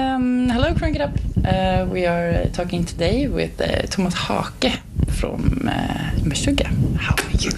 Um, 0.00 0.48
hello, 0.48 0.72
Crank 0.72 0.96
It 0.96 1.02
Up. 1.02 1.14
Uh, 1.44 1.84
we 1.84 2.06
are 2.06 2.30
uh, 2.30 2.48
talking 2.54 2.86
today 2.86 3.28
with 3.28 3.60
uh, 3.60 3.82
Tomas 3.82 4.14
Haake 4.14 4.80
from 5.10 5.68
uh, 5.68 6.12
Meshuggah. 6.24 6.70
How 6.96 7.14
are 7.22 7.30
you? 7.32 7.50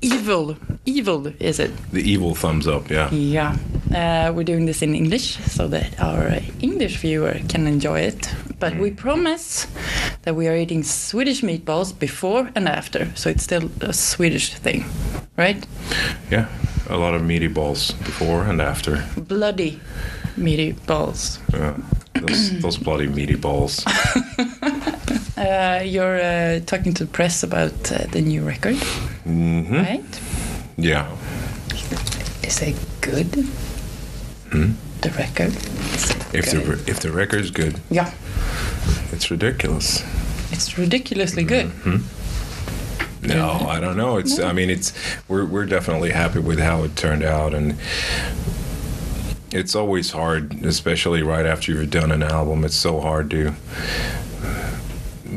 Evil, 0.00 0.56
evil 0.86 1.26
is 1.40 1.58
it? 1.58 1.72
The 1.92 2.00
evil 2.00 2.34
thumbs 2.34 2.66
up, 2.66 2.88
yeah. 2.88 3.10
Yeah. 3.10 3.56
Uh, 3.94 4.32
we're 4.32 4.44
doing 4.44 4.64
this 4.64 4.80
in 4.80 4.94
English 4.94 5.36
so 5.44 5.68
that 5.68 6.00
our 6.00 6.40
English 6.62 6.96
viewer 6.96 7.38
can 7.50 7.66
enjoy 7.66 8.00
it. 8.00 8.34
But 8.58 8.76
we 8.76 8.90
promise 8.90 9.66
that 10.22 10.34
we 10.34 10.48
are 10.48 10.56
eating 10.56 10.82
Swedish 10.84 11.42
meatballs 11.42 11.92
before 11.98 12.50
and 12.54 12.66
after, 12.66 13.14
so 13.14 13.28
it's 13.28 13.42
still 13.42 13.70
a 13.82 13.92
Swedish 13.92 14.54
thing, 14.54 14.86
right? 15.36 15.66
Yeah. 16.30 16.48
A 16.88 16.96
lot 16.96 17.14
of 17.14 17.22
meaty 17.22 17.48
balls 17.48 17.92
before 17.92 18.44
and 18.44 18.62
after. 18.62 19.04
Bloody 19.16 19.80
meaty 20.36 20.72
balls. 20.72 21.38
Yeah. 21.52 21.76
Those, 22.14 22.60
those 22.62 22.78
bloody 22.78 23.06
meaty 23.08 23.36
balls. 23.36 23.84
Uh, 25.36 25.82
you're 25.84 26.20
uh, 26.20 26.60
talking 26.64 26.94
to 26.94 27.04
the 27.04 27.10
press 27.10 27.42
about 27.42 27.72
uh, 27.92 28.06
the 28.12 28.22
new 28.22 28.40
record, 28.42 28.76
hmm 29.24 29.74
right? 29.74 30.20
Yeah. 30.78 31.10
Is 32.44 32.62
it 32.62 32.76
good? 33.00 33.30
The 34.52 35.10
record? 35.18 35.52
If 36.32 36.50
the 36.52 36.62
good? 36.64 36.88
if 36.88 37.00
the 37.00 37.10
record's 37.10 37.50
good, 37.50 37.80
yeah, 37.90 38.14
it's 39.10 39.28
ridiculous. 39.30 40.04
it's 40.52 40.78
ridiculously 40.78 41.42
good. 41.42 41.72
No, 43.22 43.66
I 43.68 43.80
don't 43.80 43.96
know. 43.96 44.16
It's 44.18 44.38
I 44.38 44.52
mean 44.52 44.70
it's 44.70 44.92
we're 45.28 45.44
we're 45.44 45.66
definitely 45.66 46.10
happy 46.10 46.38
with 46.38 46.60
how 46.60 46.84
it 46.84 46.94
turned 46.96 47.24
out 47.24 47.54
and 47.54 47.76
it's 49.54 49.76
always 49.76 50.10
hard, 50.10 50.64
especially 50.64 51.22
right 51.22 51.46
after 51.46 51.72
you've 51.72 51.90
done 51.90 52.10
an 52.10 52.22
album. 52.22 52.64
It's 52.64 52.74
so 52.74 53.00
hard 53.00 53.30
to 53.30 53.54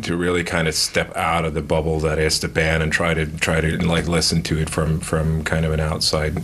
to 0.02 0.16
really 0.16 0.44
kind 0.44 0.68
of 0.68 0.76
step 0.76 1.16
out 1.16 1.44
of 1.44 1.54
the 1.54 1.62
bubble 1.62 2.00
that 2.00 2.20
is 2.20 2.40
the 2.40 2.48
band 2.48 2.84
and 2.84 2.92
try 2.92 3.14
to 3.14 3.26
try 3.38 3.62
to 3.62 3.78
like 3.88 4.08
listen 4.08 4.42
to 4.44 4.58
it 4.58 4.70
from 4.70 5.00
from 5.00 5.44
kind 5.44 5.66
of 5.66 5.72
an 5.72 5.80
outside 5.80 6.42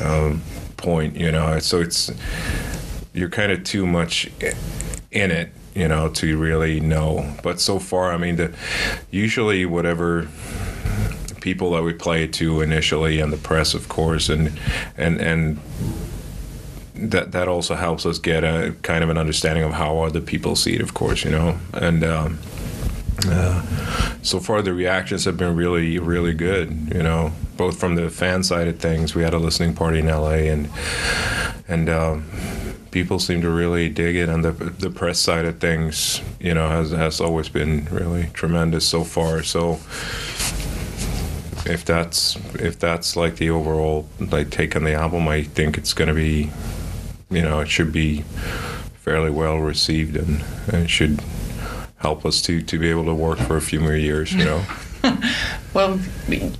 um, 0.00 0.42
point, 0.76 1.16
you 1.16 1.30
know. 1.30 1.58
So 1.60 1.80
it's 1.80 2.10
you're 3.12 3.30
kind 3.30 3.52
of 3.52 3.62
too 3.62 3.86
much 3.86 4.28
in 5.12 5.30
it, 5.30 5.50
you 5.74 5.86
know, 5.86 6.08
to 6.08 6.36
really 6.36 6.80
know. 6.80 7.36
But 7.44 7.60
so 7.60 7.78
far, 7.78 8.12
I 8.12 8.16
mean, 8.16 8.36
the 8.36 8.52
usually 9.12 9.64
whatever 9.64 10.26
people 11.40 11.70
that 11.72 11.82
we 11.82 11.92
play 11.92 12.26
to 12.26 12.60
initially 12.60 13.20
and 13.20 13.32
the 13.32 13.36
press, 13.36 13.72
of 13.72 13.88
course, 13.88 14.28
and 14.28 14.58
and 14.96 15.20
and 15.20 15.60
that 16.94 17.32
that 17.32 17.48
also 17.48 17.74
helps 17.74 18.06
us 18.06 18.18
get 18.18 18.44
a 18.44 18.74
kind 18.82 19.02
of 19.02 19.10
an 19.10 19.18
understanding 19.18 19.64
of 19.64 19.72
how 19.72 20.00
other 20.00 20.20
people 20.20 20.56
see 20.56 20.74
it, 20.74 20.80
of 20.80 20.94
course, 20.94 21.24
you 21.24 21.30
know, 21.30 21.58
and. 21.72 22.04
Um, 22.04 22.38
uh, 23.26 23.62
so 24.22 24.40
far, 24.40 24.60
the 24.60 24.74
reactions 24.74 25.24
have 25.24 25.36
been 25.36 25.54
really, 25.54 26.00
really 26.00 26.34
good. 26.34 26.92
You 26.92 27.02
know, 27.02 27.32
both 27.56 27.78
from 27.78 27.94
the 27.94 28.10
fan 28.10 28.42
side 28.42 28.66
of 28.66 28.80
things. 28.80 29.14
We 29.14 29.22
had 29.22 29.34
a 29.34 29.38
listening 29.38 29.74
party 29.74 30.00
in 30.00 30.06
LA, 30.06 30.50
and 30.50 30.68
and 31.68 31.88
um, 31.88 32.28
people 32.90 33.18
seem 33.18 33.40
to 33.42 33.50
really 33.50 33.88
dig 33.88 34.16
it. 34.16 34.28
And 34.28 34.44
the 34.44 34.52
the 34.52 34.90
press 34.90 35.20
side 35.20 35.44
of 35.44 35.58
things, 35.58 36.20
you 36.40 36.54
know, 36.54 36.68
has 36.68 36.90
has 36.90 37.20
always 37.20 37.48
been 37.48 37.86
really 37.90 38.30
tremendous 38.34 38.86
so 38.86 39.04
far. 39.04 39.42
So 39.42 39.78
if 41.66 41.84
that's 41.84 42.36
if 42.56 42.78
that's 42.78 43.16
like 43.16 43.36
the 43.36 43.50
overall 43.50 44.06
like 44.18 44.50
take 44.50 44.76
on 44.76 44.84
the 44.84 44.94
album, 44.94 45.28
I 45.28 45.42
think 45.42 45.78
it's 45.78 45.94
going 45.94 46.08
to 46.08 46.14
be, 46.14 46.50
you 47.30 47.42
know, 47.42 47.60
it 47.60 47.68
should 47.68 47.92
be 47.92 48.22
fairly 49.02 49.30
well 49.30 49.58
received 49.58 50.16
and, 50.16 50.42
and 50.72 50.88
should 50.90 51.20
help 51.96 52.24
us 52.26 52.40
to 52.42 52.60
to 52.62 52.78
be 52.78 52.90
able 52.90 53.04
to 53.06 53.14
work 53.14 53.38
for 53.38 53.56
a 53.56 53.60
few 53.62 53.80
more 53.80 53.94
years. 53.96 54.32
You 54.32 54.44
know. 54.44 54.64
Well, 55.74 55.98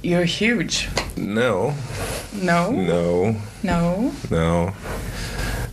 you're 0.03 0.25
huge. 0.25 0.89
no, 1.17 1.73
No, 2.33 2.73
no, 2.73 3.37
no. 3.63 4.13
no. 4.29 4.75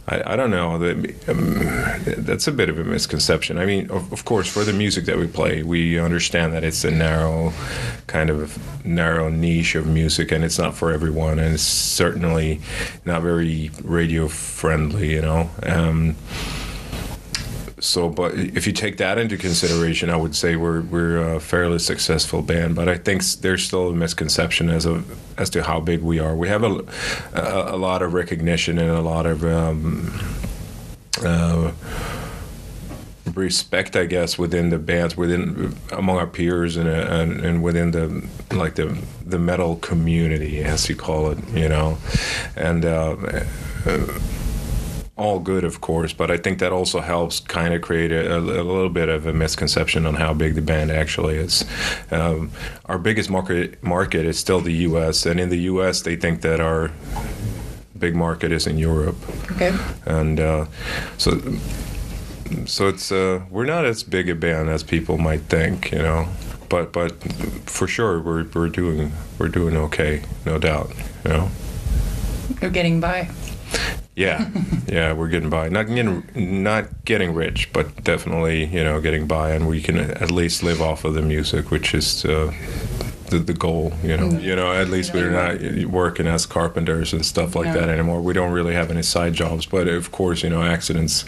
I, 0.07 0.33
I 0.33 0.35
don't 0.35 0.51
know. 0.51 0.75
Um, 1.27 1.59
that's 2.05 2.47
a 2.47 2.51
bit 2.51 2.69
of 2.69 2.79
a 2.79 2.83
misconception. 2.83 3.57
I 3.57 3.65
mean, 3.65 3.89
of, 3.91 4.11
of 4.11 4.25
course, 4.25 4.47
for 4.47 4.63
the 4.63 4.73
music 4.73 5.05
that 5.05 5.17
we 5.17 5.27
play, 5.27 5.63
we 5.63 5.99
understand 5.99 6.53
that 6.53 6.63
it's 6.63 6.83
a 6.83 6.91
narrow, 6.91 7.53
kind 8.07 8.29
of 8.29 8.57
narrow 8.85 9.29
niche 9.29 9.75
of 9.75 9.85
music, 9.85 10.31
and 10.31 10.43
it's 10.43 10.57
not 10.57 10.75
for 10.75 10.91
everyone, 10.91 11.39
and 11.39 11.53
it's 11.53 11.63
certainly 11.63 12.61
not 13.05 13.21
very 13.21 13.71
radio 13.83 14.27
friendly. 14.27 15.11
You 15.13 15.21
know. 15.21 15.49
Um, 15.63 16.15
so, 17.81 18.09
but 18.09 18.35
if 18.35 18.67
you 18.67 18.73
take 18.73 18.97
that 18.97 19.17
into 19.17 19.37
consideration, 19.37 20.11
I 20.11 20.15
would 20.15 20.35
say 20.35 20.55
we're 20.55 20.81
we're 20.81 21.17
a 21.35 21.39
fairly 21.39 21.79
successful 21.79 22.43
band. 22.43 22.75
But 22.75 22.87
I 22.87 22.95
think 22.95 23.23
there's 23.41 23.65
still 23.65 23.89
a 23.89 23.93
misconception 23.93 24.69
as 24.69 24.85
of 24.85 25.17
as 25.39 25.49
to 25.49 25.63
how 25.63 25.79
big 25.79 26.03
we 26.03 26.19
are. 26.19 26.35
We 26.35 26.47
have 26.47 26.63
a 26.63 26.85
a, 27.33 27.75
a 27.75 27.77
lot 27.77 28.03
of 28.03 28.13
recognition 28.13 28.77
and 28.77 28.91
a 28.91 29.01
lot 29.01 29.25
of 29.25 29.43
um, 29.43 30.13
uh, 31.25 31.71
respect, 33.33 33.95
I 33.95 34.05
guess, 34.05 34.37
within 34.37 34.69
the 34.69 34.77
bands, 34.77 35.17
within 35.17 35.75
among 35.91 36.17
our 36.17 36.27
peers, 36.27 36.77
and 36.77 36.87
and, 36.87 37.43
and 37.43 37.63
within 37.63 37.91
the 37.91 38.29
like 38.55 38.75
the 38.75 38.95
the 39.25 39.39
metal 39.39 39.77
community, 39.77 40.63
as 40.63 40.87
you 40.87 40.95
call 40.95 41.31
it, 41.31 41.39
you 41.49 41.67
know, 41.67 41.97
and. 42.55 42.85
Uh, 42.85 43.15
uh, 43.87 44.19
all 45.17 45.39
good, 45.39 45.63
of 45.63 45.81
course, 45.81 46.13
but 46.13 46.31
I 46.31 46.37
think 46.37 46.59
that 46.59 46.71
also 46.71 46.99
helps 46.99 47.39
kind 47.39 47.73
of 47.73 47.81
create 47.81 48.11
a, 48.11 48.35
a, 48.35 48.39
a 48.39 48.63
little 48.63 48.89
bit 48.89 49.09
of 49.09 49.25
a 49.27 49.33
misconception 49.33 50.05
on 50.05 50.15
how 50.15 50.33
big 50.33 50.55
the 50.55 50.61
band 50.61 50.89
actually 50.91 51.35
is. 51.35 51.63
Um, 52.09 52.51
our 52.85 52.97
biggest 52.97 53.29
market 53.29 53.81
market 53.83 54.25
is 54.25 54.39
still 54.39 54.61
the 54.61 54.73
U.S., 54.73 55.25
and 55.25 55.39
in 55.39 55.49
the 55.49 55.59
U.S., 55.73 56.01
they 56.01 56.15
think 56.15 56.41
that 56.41 56.59
our 56.59 56.91
big 57.99 58.15
market 58.15 58.51
is 58.51 58.65
in 58.65 58.77
Europe, 58.79 59.15
Okay. 59.51 59.77
and 60.05 60.39
uh, 60.39 60.65
so 61.17 61.39
so 62.65 62.87
it's 62.87 63.11
uh, 63.11 63.41
we're 63.49 63.65
not 63.65 63.85
as 63.85 64.03
big 64.03 64.27
a 64.29 64.35
band 64.35 64.69
as 64.69 64.81
people 64.83 65.17
might 65.17 65.41
think, 65.41 65.91
you 65.91 65.99
know. 65.99 66.27
But 66.67 66.93
but 66.93 67.11
for 67.69 67.85
sure, 67.87 68.19
we're 68.21 68.45
we're 68.55 68.69
doing 68.69 69.11
we're 69.37 69.49
doing 69.49 69.77
okay, 69.77 70.23
no 70.45 70.57
doubt, 70.57 70.91
you 71.25 71.31
know. 71.31 71.49
You're 72.61 72.71
getting 72.71 72.99
by. 72.99 73.29
Yeah, 74.15 74.49
yeah, 74.87 75.13
we're 75.13 75.29
getting 75.29 75.49
by. 75.49 75.69
Not 75.69 75.87
getting, 75.87 76.23
not 76.35 77.05
getting 77.05 77.33
rich, 77.33 77.71
but 77.71 78.03
definitely, 78.03 78.65
you 78.65 78.83
know, 78.83 78.99
getting 78.99 79.25
by, 79.25 79.51
and 79.51 79.67
we 79.67 79.81
can 79.81 79.97
at 79.97 80.31
least 80.31 80.63
live 80.63 80.81
off 80.81 81.05
of 81.05 81.13
the 81.13 81.21
music, 81.21 81.71
which 81.71 81.93
is 81.93 82.25
uh, 82.25 82.51
the 83.29 83.39
the 83.39 83.53
goal. 83.53 83.93
You 84.03 84.17
know, 84.17 84.29
you 84.37 84.53
know, 84.53 84.73
at 84.73 84.89
least 84.89 85.13
we're 85.13 85.29
not 85.31 85.89
working 85.89 86.27
as 86.27 86.45
carpenters 86.45 87.13
and 87.13 87.25
stuff 87.25 87.55
like 87.55 87.67
No. 87.67 87.73
that 87.75 87.87
anymore. 87.87 88.19
We 88.21 88.33
don't 88.33 88.51
really 88.51 88.73
have 88.73 88.91
any 88.91 89.01
side 89.01 89.33
jobs, 89.33 89.65
but 89.65 89.87
of 89.87 90.11
course, 90.11 90.43
you 90.43 90.49
know, 90.49 90.61
accidents 90.61 91.23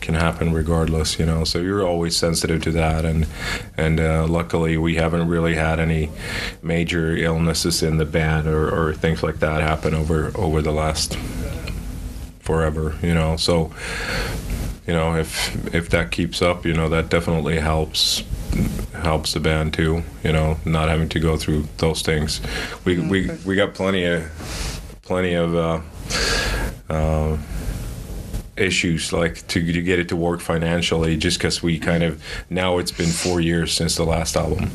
can 0.00 0.14
happen 0.14 0.54
regardless. 0.54 1.18
You 1.18 1.26
know, 1.26 1.44
so 1.44 1.58
you're 1.58 1.86
always 1.86 2.16
sensitive 2.16 2.62
to 2.62 2.70
that, 2.72 3.04
and 3.04 3.26
and 3.76 4.00
uh, 4.00 4.26
luckily 4.26 4.78
we 4.78 4.94
haven't 4.94 5.28
really 5.28 5.54
had 5.54 5.78
any 5.78 6.08
major 6.62 7.14
illnesses 7.14 7.82
in 7.82 7.98
the 7.98 8.06
band 8.06 8.46
or, 8.46 8.70
or 8.74 8.94
things 8.94 9.22
like 9.22 9.40
that 9.40 9.60
happen 9.60 9.92
over 9.92 10.32
over 10.34 10.62
the 10.62 10.72
last 10.72 11.18
forever, 12.42 12.98
you 13.02 13.14
know. 13.14 13.36
So, 13.36 13.72
you 14.86 14.92
know, 14.92 15.16
if 15.16 15.74
if 15.74 15.88
that 15.90 16.10
keeps 16.10 16.42
up, 16.42 16.66
you 16.66 16.74
know, 16.74 16.88
that 16.90 17.08
definitely 17.08 17.58
helps 17.58 18.22
helps 18.94 19.32
the 19.32 19.40
band 19.40 19.72
too. 19.72 20.02
You 20.22 20.32
know, 20.32 20.58
not 20.64 20.88
having 20.88 21.08
to 21.10 21.20
go 21.20 21.36
through 21.36 21.66
those 21.78 22.02
things. 22.02 22.40
We 22.84 23.00
we 23.00 23.30
we 23.46 23.56
got 23.56 23.74
plenty 23.74 24.04
of 24.04 24.22
plenty 25.02 25.34
of. 25.34 25.54
Uh, 25.54 25.80
uh, 26.90 27.38
issues 28.54 29.14
like 29.14 29.46
to, 29.48 29.72
to 29.72 29.80
get 29.80 29.98
it 29.98 30.10
to 30.10 30.14
work 30.14 30.38
financially 30.38 31.16
just 31.16 31.38
because 31.38 31.62
we 31.62 31.78
kind 31.78 32.02
of 32.02 32.22
now 32.50 32.76
it's 32.76 32.92
been 32.92 33.08
four 33.08 33.40
years 33.40 33.72
since 33.72 33.96
the 33.96 34.04
last 34.04 34.36
album 34.36 34.70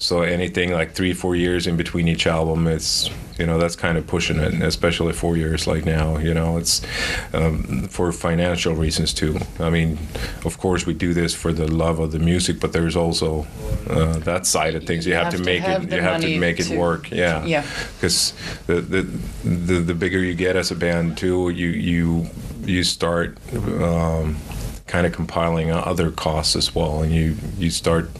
so 0.00 0.22
anything 0.22 0.72
like 0.72 0.92
three 0.92 1.12
four 1.12 1.36
years 1.36 1.66
in 1.66 1.76
between 1.76 2.08
each 2.08 2.26
album 2.26 2.66
it's 2.66 3.10
you 3.38 3.44
know 3.44 3.58
that's 3.58 3.76
kind 3.76 3.98
of 3.98 4.06
pushing 4.06 4.38
it 4.38 4.54
especially 4.62 5.12
four 5.12 5.36
years 5.36 5.66
like 5.66 5.84
now 5.84 6.16
you 6.16 6.32
know 6.32 6.56
it's 6.56 6.82
um, 7.34 7.82
for 7.88 8.10
financial 8.10 8.74
reasons 8.74 9.12
too. 9.14 9.38
I 9.58 9.68
mean 9.68 9.98
of 10.44 10.58
course 10.58 10.86
we 10.86 10.94
do 10.94 11.12
this 11.12 11.34
for 11.34 11.52
the 11.52 11.66
love 11.70 11.98
of 12.00 12.12
the 12.12 12.18
music 12.18 12.60
but 12.60 12.72
there's 12.72 12.96
also 12.96 13.46
uh, 13.88 14.18
that 14.20 14.46
side 14.46 14.74
of 14.74 14.84
things. 14.84 15.06
You, 15.06 15.14
have, 15.14 15.32
to 15.34 15.42
make 15.42 15.62
have 15.62 15.84
it 15.84 15.92
you 15.92 16.00
have 16.00 16.20
to 16.22 16.38
make 16.38 16.60
it 16.60 16.64
to- 16.64 16.78
work 16.78 17.10
yeah. 17.10 17.44
Yeah. 17.44 17.66
because 17.94 18.32
the, 18.66 18.80
the 18.80 19.02
the 19.44 19.80
the 19.80 19.94
bigger 19.94 20.18
you 20.18 20.34
get 20.34 20.56
as 20.56 20.70
a 20.70 20.76
band 20.76 21.18
too 21.18 21.50
you 21.50 21.68
you 21.68 22.26
you 22.64 22.84
start 22.84 23.36
um, 23.54 24.36
kind 24.90 25.06
of 25.06 25.12
compiling 25.12 25.70
other 25.70 26.10
costs 26.10 26.56
as 26.56 26.74
well, 26.74 27.00
and 27.00 27.12
you 27.12 27.36
you 27.56 27.70
start. 27.70 28.10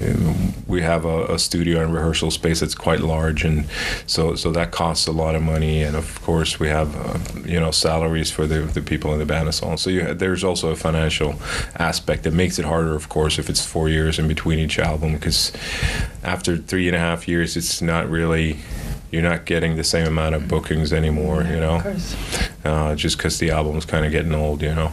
Um, 0.00 0.54
we 0.66 0.80
have 0.80 1.04
a, 1.04 1.26
a, 1.26 1.38
studio 1.38 1.82
and 1.82 1.92
rehearsal 1.92 2.30
space 2.30 2.60
that's 2.60 2.74
quite 2.74 3.00
large, 3.00 3.44
and 3.44 3.66
so 4.06 4.34
so 4.34 4.50
that 4.52 4.70
costs 4.70 5.06
a 5.06 5.12
lot 5.12 5.34
of 5.34 5.42
money, 5.42 5.82
and 5.82 5.94
of 5.94 6.22
course 6.22 6.58
we 6.58 6.68
have 6.68 6.96
uh, 6.96 7.18
you 7.44 7.60
know 7.60 7.70
salaries 7.70 8.30
for 8.30 8.46
the, 8.46 8.60
the 8.60 8.80
people 8.80 9.12
in 9.12 9.18
the 9.18 9.26
band 9.26 9.46
and 9.48 9.54
so 9.54 9.66
on. 9.68 9.76
So 9.76 9.90
you, 9.90 10.14
there's 10.14 10.42
also 10.42 10.70
a 10.70 10.76
financial 10.76 11.34
aspect 11.76 12.22
that 12.22 12.32
makes 12.32 12.58
it 12.58 12.64
harder, 12.64 12.94
of 12.94 13.10
course, 13.10 13.38
if 13.38 13.50
it's 13.50 13.64
four 13.64 13.90
years 13.90 14.18
in 14.18 14.26
between 14.26 14.58
each 14.58 14.78
album, 14.78 15.12
because 15.12 15.52
after 16.22 16.56
three 16.56 16.88
and 16.88 16.96
a 16.96 17.00
half 17.00 17.28
years, 17.28 17.54
it's 17.54 17.82
not 17.82 18.08
really 18.08 18.58
you're 19.10 19.22
not 19.22 19.44
getting 19.44 19.76
the 19.76 19.84
same 19.84 20.06
amount 20.06 20.34
of 20.34 20.48
bookings 20.48 20.92
anymore, 20.92 21.42
you 21.42 21.60
know. 21.60 21.80
Uh, 22.64 22.94
just 22.96 23.16
because 23.16 23.38
the 23.38 23.50
album's 23.50 23.84
kind 23.84 24.04
of 24.06 24.10
getting 24.10 24.34
old, 24.34 24.62
you 24.62 24.74
know. 24.74 24.90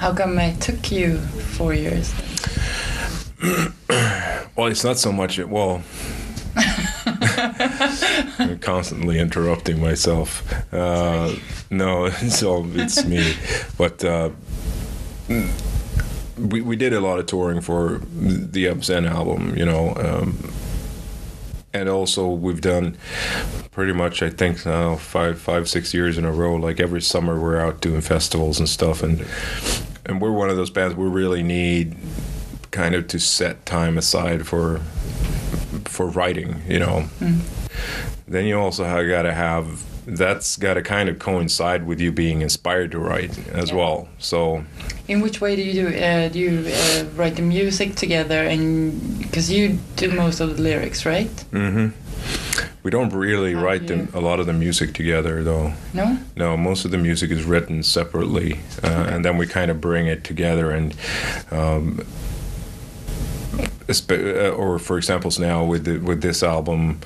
How 0.00 0.14
come 0.14 0.38
it 0.38 0.58
took 0.62 0.90
you 0.90 1.18
four 1.18 1.74
years? 1.74 2.10
well, 4.56 4.68
it's 4.68 4.82
not 4.82 4.96
so 4.96 5.12
much. 5.12 5.38
it. 5.38 5.46
Well, 5.46 5.82
I'm 6.56 8.58
constantly 8.60 9.18
interrupting 9.18 9.78
myself. 9.78 10.42
Uh, 10.72 11.34
no, 11.68 12.08
so 12.30 12.64
it's 12.68 13.04
me. 13.04 13.34
But 13.76 14.02
uh, 14.02 14.30
we 15.28 16.62
we 16.62 16.76
did 16.76 16.94
a 16.94 17.00
lot 17.00 17.18
of 17.18 17.26
touring 17.26 17.60
for 17.60 18.00
the 18.10 18.64
obZen 18.64 19.06
album, 19.06 19.54
you 19.54 19.66
know. 19.66 19.94
Um, 19.96 20.50
and 21.74 21.90
also 21.90 22.26
we've 22.26 22.62
done 22.62 22.96
pretty 23.70 23.92
much 23.92 24.22
I 24.22 24.30
think 24.30 24.64
now 24.64 24.96
five 24.96 25.38
five 25.38 25.68
six 25.68 25.92
years 25.92 26.16
in 26.16 26.24
a 26.24 26.32
row. 26.32 26.56
Like 26.56 26.80
every 26.80 27.02
summer 27.02 27.38
we're 27.38 27.60
out 27.60 27.82
doing 27.82 28.00
festivals 28.00 28.58
and 28.58 28.66
stuff, 28.66 29.02
and 29.02 29.26
and 30.10 30.20
we're 30.20 30.32
one 30.32 30.50
of 30.50 30.56
those 30.56 30.70
bands 30.70 30.94
we 30.96 31.08
really 31.08 31.42
need 31.42 31.96
kind 32.72 32.94
of 32.94 33.06
to 33.08 33.18
set 33.18 33.64
time 33.64 33.96
aside 33.96 34.46
for 34.46 34.80
for 35.84 36.08
writing. 36.08 36.62
You 36.68 36.80
know, 36.80 37.08
mm. 37.20 37.40
then 38.26 38.44
you 38.44 38.58
also 38.58 38.84
have 38.84 39.08
got 39.08 39.22
to 39.22 39.32
have 39.32 39.86
that's 40.06 40.56
got 40.56 40.74
to 40.74 40.82
kind 40.82 41.08
of 41.08 41.18
coincide 41.18 41.86
with 41.86 42.00
you 42.00 42.10
being 42.10 42.42
inspired 42.42 42.90
to 42.90 42.98
write 42.98 43.38
as 43.50 43.70
yeah. 43.70 43.76
well. 43.76 44.08
So, 44.18 44.64
in 45.06 45.20
which 45.20 45.40
way 45.40 45.54
do 45.56 45.62
you 45.62 45.72
do? 45.72 45.96
Uh, 45.96 46.28
do 46.28 46.38
you 46.38 46.72
uh, 46.72 47.04
write 47.14 47.36
the 47.36 47.42
music 47.42 47.94
together, 47.94 48.42
and 48.42 49.18
because 49.20 49.50
you 49.50 49.78
do 49.96 50.10
most 50.10 50.40
of 50.40 50.56
the 50.56 50.62
lyrics, 50.62 51.06
right? 51.06 51.30
Mm-hmm. 51.52 52.69
We 52.82 52.90
don't 52.90 53.12
really 53.12 53.52
How 53.52 53.62
write 53.62 53.86
them, 53.88 54.08
a 54.14 54.20
lot 54.20 54.40
of 54.40 54.46
the 54.46 54.52
music 54.52 54.94
together, 54.94 55.42
though. 55.42 55.74
No. 55.92 56.18
No, 56.36 56.56
most 56.56 56.84
of 56.84 56.90
the 56.90 56.98
music 56.98 57.30
is 57.30 57.44
written 57.44 57.82
separately, 57.82 58.60
uh, 58.82 58.86
okay. 58.86 59.14
and 59.14 59.24
then 59.24 59.36
we 59.36 59.46
kind 59.46 59.70
of 59.70 59.80
bring 59.80 60.06
it 60.06 60.24
together 60.24 60.70
and. 60.70 60.94
Um, 61.50 62.04
uh, 64.08 64.50
or 64.50 64.78
for 64.78 64.96
examples 64.96 65.36
now 65.40 65.64
with 65.64 65.84
the, 65.84 65.98
with 65.98 66.22
this 66.22 66.44
album 66.44 67.00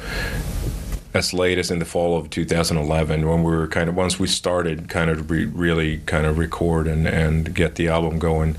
as 1.15 1.33
late 1.33 1.59
as 1.59 1.71
in 1.71 1.79
the 1.79 1.85
fall 1.85 2.19
of 2.19 2.29
2011 2.29 3.27
when 3.27 3.45
we 3.45 3.53
were 3.53 3.69
kind 3.69 3.89
of 3.89 3.95
once 3.95 4.19
we 4.19 4.27
started 4.27 4.89
kind 4.89 5.09
of 5.09 5.31
re- 5.31 5.47
really 5.47 5.99
kind 5.99 6.27
of 6.27 6.37
record 6.37 6.89
and, 6.89 7.07
and 7.07 7.55
get 7.55 7.77
the 7.77 7.87
album 7.89 8.19
going 8.19 8.57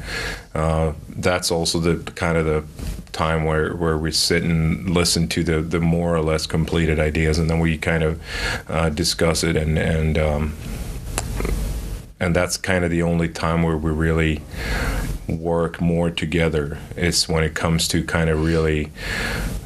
uh, 0.55 0.93
that's 1.09 1.51
also 1.51 1.79
the 1.79 2.11
kind 2.13 2.37
of 2.37 2.45
the 2.45 2.63
time 3.11 3.43
where, 3.43 3.73
where 3.75 3.97
we 3.97 4.11
sit 4.11 4.43
and 4.43 4.89
listen 4.89 5.27
to 5.27 5.43
the, 5.43 5.61
the 5.61 5.79
more 5.79 6.15
or 6.15 6.21
less 6.21 6.47
completed 6.47 6.99
ideas 6.99 7.37
and 7.37 7.49
then 7.49 7.59
we 7.59 7.77
kind 7.77 8.03
of 8.03 8.21
uh, 8.69 8.89
discuss 8.89 9.43
it 9.43 9.55
and 9.57 9.77
and 9.77 10.17
um, 10.17 10.55
and 12.19 12.35
that's 12.35 12.55
kind 12.55 12.85
of 12.85 12.91
the 12.91 13.01
only 13.01 13.27
time 13.27 13.63
where 13.63 13.77
we 13.77 13.91
really 13.91 14.41
work 15.27 15.81
more 15.81 16.09
together 16.09 16.77
is 16.95 17.27
when 17.27 17.43
it 17.43 17.53
comes 17.53 17.87
to 17.89 18.03
kind 18.03 18.29
of 18.29 18.43
really 18.43 18.91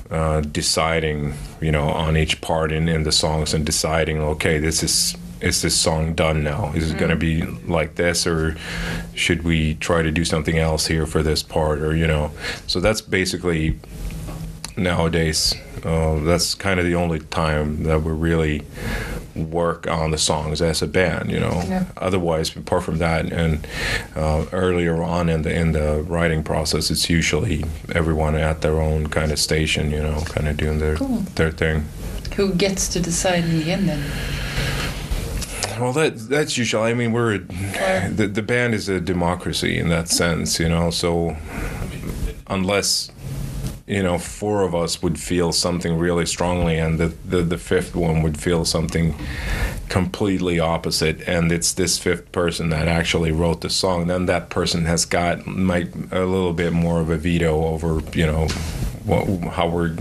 uh, 0.10 0.42
deciding, 0.42 1.34
you 1.62 1.72
know, 1.72 1.90
on 1.90 2.18
each 2.18 2.42
part 2.42 2.72
in, 2.72 2.90
in 2.90 3.04
the 3.04 3.12
songs 3.12 3.54
and 3.54 3.66
deciding, 3.66 4.20
okay, 4.20 4.60
this 4.60 4.84
is 4.84 5.16
is 5.42 5.62
this 5.62 5.80
song 5.80 6.14
done 6.16 6.44
now? 6.44 6.74
Is 6.74 6.92
it 6.92 6.96
mm. 6.96 7.00
going 7.00 7.12
to 7.12 7.16
be 7.16 7.44
like 7.66 7.96
this, 7.96 8.28
or 8.28 8.58
should 9.14 9.44
we 9.44 9.76
try 9.76 10.02
to 10.02 10.12
do 10.12 10.26
something 10.26 10.58
else 10.58 10.88
here 10.88 11.06
for 11.06 11.24
this 11.24 11.44
part, 11.44 11.80
or 11.80 11.96
you 11.96 12.08
know? 12.08 12.32
So 12.68 12.80
that's 12.80 13.02
basically 13.02 13.80
nowadays. 14.76 15.56
Uh, 15.84 16.20
that's 16.20 16.56
kind 16.56 16.80
of 16.80 16.86
the 16.86 16.96
only 16.96 17.20
time 17.20 17.84
that 17.84 18.02
we're 18.02 18.14
really 18.14 18.64
work 19.46 19.88
on 19.88 20.12
the 20.12 20.18
songs 20.18 20.62
as 20.62 20.82
a 20.82 20.88
band, 20.88 21.32
you 21.32 21.40
know. 21.40 21.62
Yeah. 21.68 21.86
Otherwise, 21.98 22.56
apart 22.56 22.84
from 22.84 22.98
that, 23.00 23.32
and 23.32 23.68
uh, 24.16 24.46
earlier 24.52 25.02
on 25.02 25.30
in 25.30 25.42
the 25.44 25.54
in 25.54 25.72
the 25.72 26.04
writing 26.08 26.44
process, 26.44 26.92
it's 26.92 27.10
usually 27.10 27.66
everyone 27.94 28.36
at 28.36 28.62
their 28.62 28.80
own 28.80 29.08
kind 29.08 29.32
of 29.32 29.40
station, 29.40 29.92
you 29.92 30.02
know, 30.02 30.22
kind 30.26 30.48
of 30.48 30.58
doing 30.58 30.80
their 30.80 30.96
cool. 30.96 31.18
their 31.36 31.52
thing. 31.52 31.86
Who 32.36 32.54
gets 32.54 32.88
to 32.90 33.00
decide 33.00 33.44
in 33.44 33.60
the 33.60 33.72
end 33.72 33.90
then? 33.90 34.12
Well, 35.80 35.94
that 35.94 36.18
that's 36.30 36.58
usually. 36.58 36.92
I 36.92 36.94
mean, 36.94 37.14
we're 37.14 37.38
the 37.38 38.30
the 38.32 38.42
band 38.42 38.74
is 38.74 38.90
a 38.90 39.00
democracy 39.00 39.78
in 39.78 39.90
that 39.90 40.10
sense, 40.10 40.60
you 40.60 40.68
know. 40.68 40.90
So 40.90 41.38
unless 42.48 43.12
you 43.90 44.04
know, 44.04 44.20
four 44.20 44.62
of 44.62 44.76
us 44.76 45.02
would 45.02 45.20
feel 45.20 45.52
something 45.52 45.98
really 45.98 46.28
strongly, 46.28 46.78
and 46.78 47.00
the, 47.00 47.08
the, 47.26 47.42
the 47.42 47.58
fifth 47.58 47.96
one 47.96 48.22
would 48.22 48.40
feel 48.40 48.64
something 48.64 49.16
completely 49.90 50.60
opposite. 50.60 51.28
And 51.28 51.52
it's 51.52 51.74
this 51.74 51.98
fifth 51.98 52.32
person 52.32 52.70
that 52.70 52.88
actually 52.88 53.32
wrote 53.32 53.62
the 53.62 53.70
song. 53.72 54.06
Then 54.06 54.28
that 54.28 54.52
person 54.52 54.86
has 54.86 55.06
got 55.06 55.48
might 55.48 55.88
a 56.12 56.24
little 56.24 56.54
bit 56.54 56.72
more 56.72 57.02
of 57.02 57.10
a 57.10 57.18
veto 57.18 57.66
over, 57.66 58.02
you 58.14 58.28
know, 58.28 58.48
what, 59.06 59.26
how 59.54 59.68
we're 59.68 59.96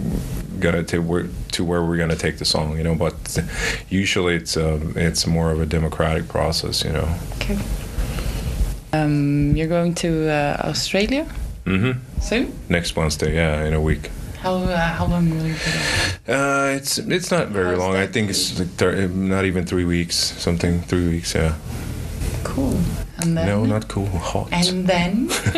gonna 0.61 0.85
to 0.85 1.31
to 1.53 1.65
where 1.65 1.83
we're 1.83 1.97
gonna 1.97 2.15
take 2.15 2.37
the 2.37 2.45
song, 2.45 2.77
you 2.77 2.85
know. 2.85 2.95
But 2.95 3.39
usually 3.89 4.35
it's 4.35 4.59
a, 4.59 4.75
um, 4.75 4.93
it's 4.97 5.27
more 5.27 5.51
of 5.51 5.63
a 5.63 5.67
democratic 5.67 6.29
process, 6.29 6.85
you 6.85 6.93
know. 6.93 7.09
Okay. 7.37 7.59
Um, 8.93 9.57
you're 9.57 9.69
going 9.69 9.95
to 9.97 10.29
uh, 10.29 10.61
Australia. 10.65 11.27
Mm-hmm. 11.69 12.21
Soon? 12.21 12.59
Next 12.69 12.97
Wednesday, 12.97 13.35
yeah, 13.35 13.65
in 13.67 13.75
a 13.75 13.81
week. 13.81 14.11
How 14.41 14.55
uh, 14.55 14.77
how 14.77 15.07
long 15.07 15.29
will 15.31 15.47
you 15.47 15.55
be 15.55 16.33
Uh, 16.33 16.77
it's 16.77 16.99
it's 16.99 17.31
not 17.31 17.49
very 17.49 17.77
long. 17.77 17.97
I 17.97 18.07
think 18.07 18.31
it's 18.31 18.59
like 18.59 18.69
thir- 18.77 19.09
not 19.09 19.45
even 19.45 19.67
three 19.67 19.85
weeks. 19.85 20.17
Something 20.17 20.81
three 20.83 21.09
weeks. 21.09 21.35
Yeah. 21.35 21.55
Cool. 22.45 22.79
And 23.21 23.37
then? 23.37 23.47
No, 23.47 23.65
not 23.67 23.89
cool. 23.89 24.07
Hot. 24.07 24.49
And 24.53 24.87
then? 24.87 25.29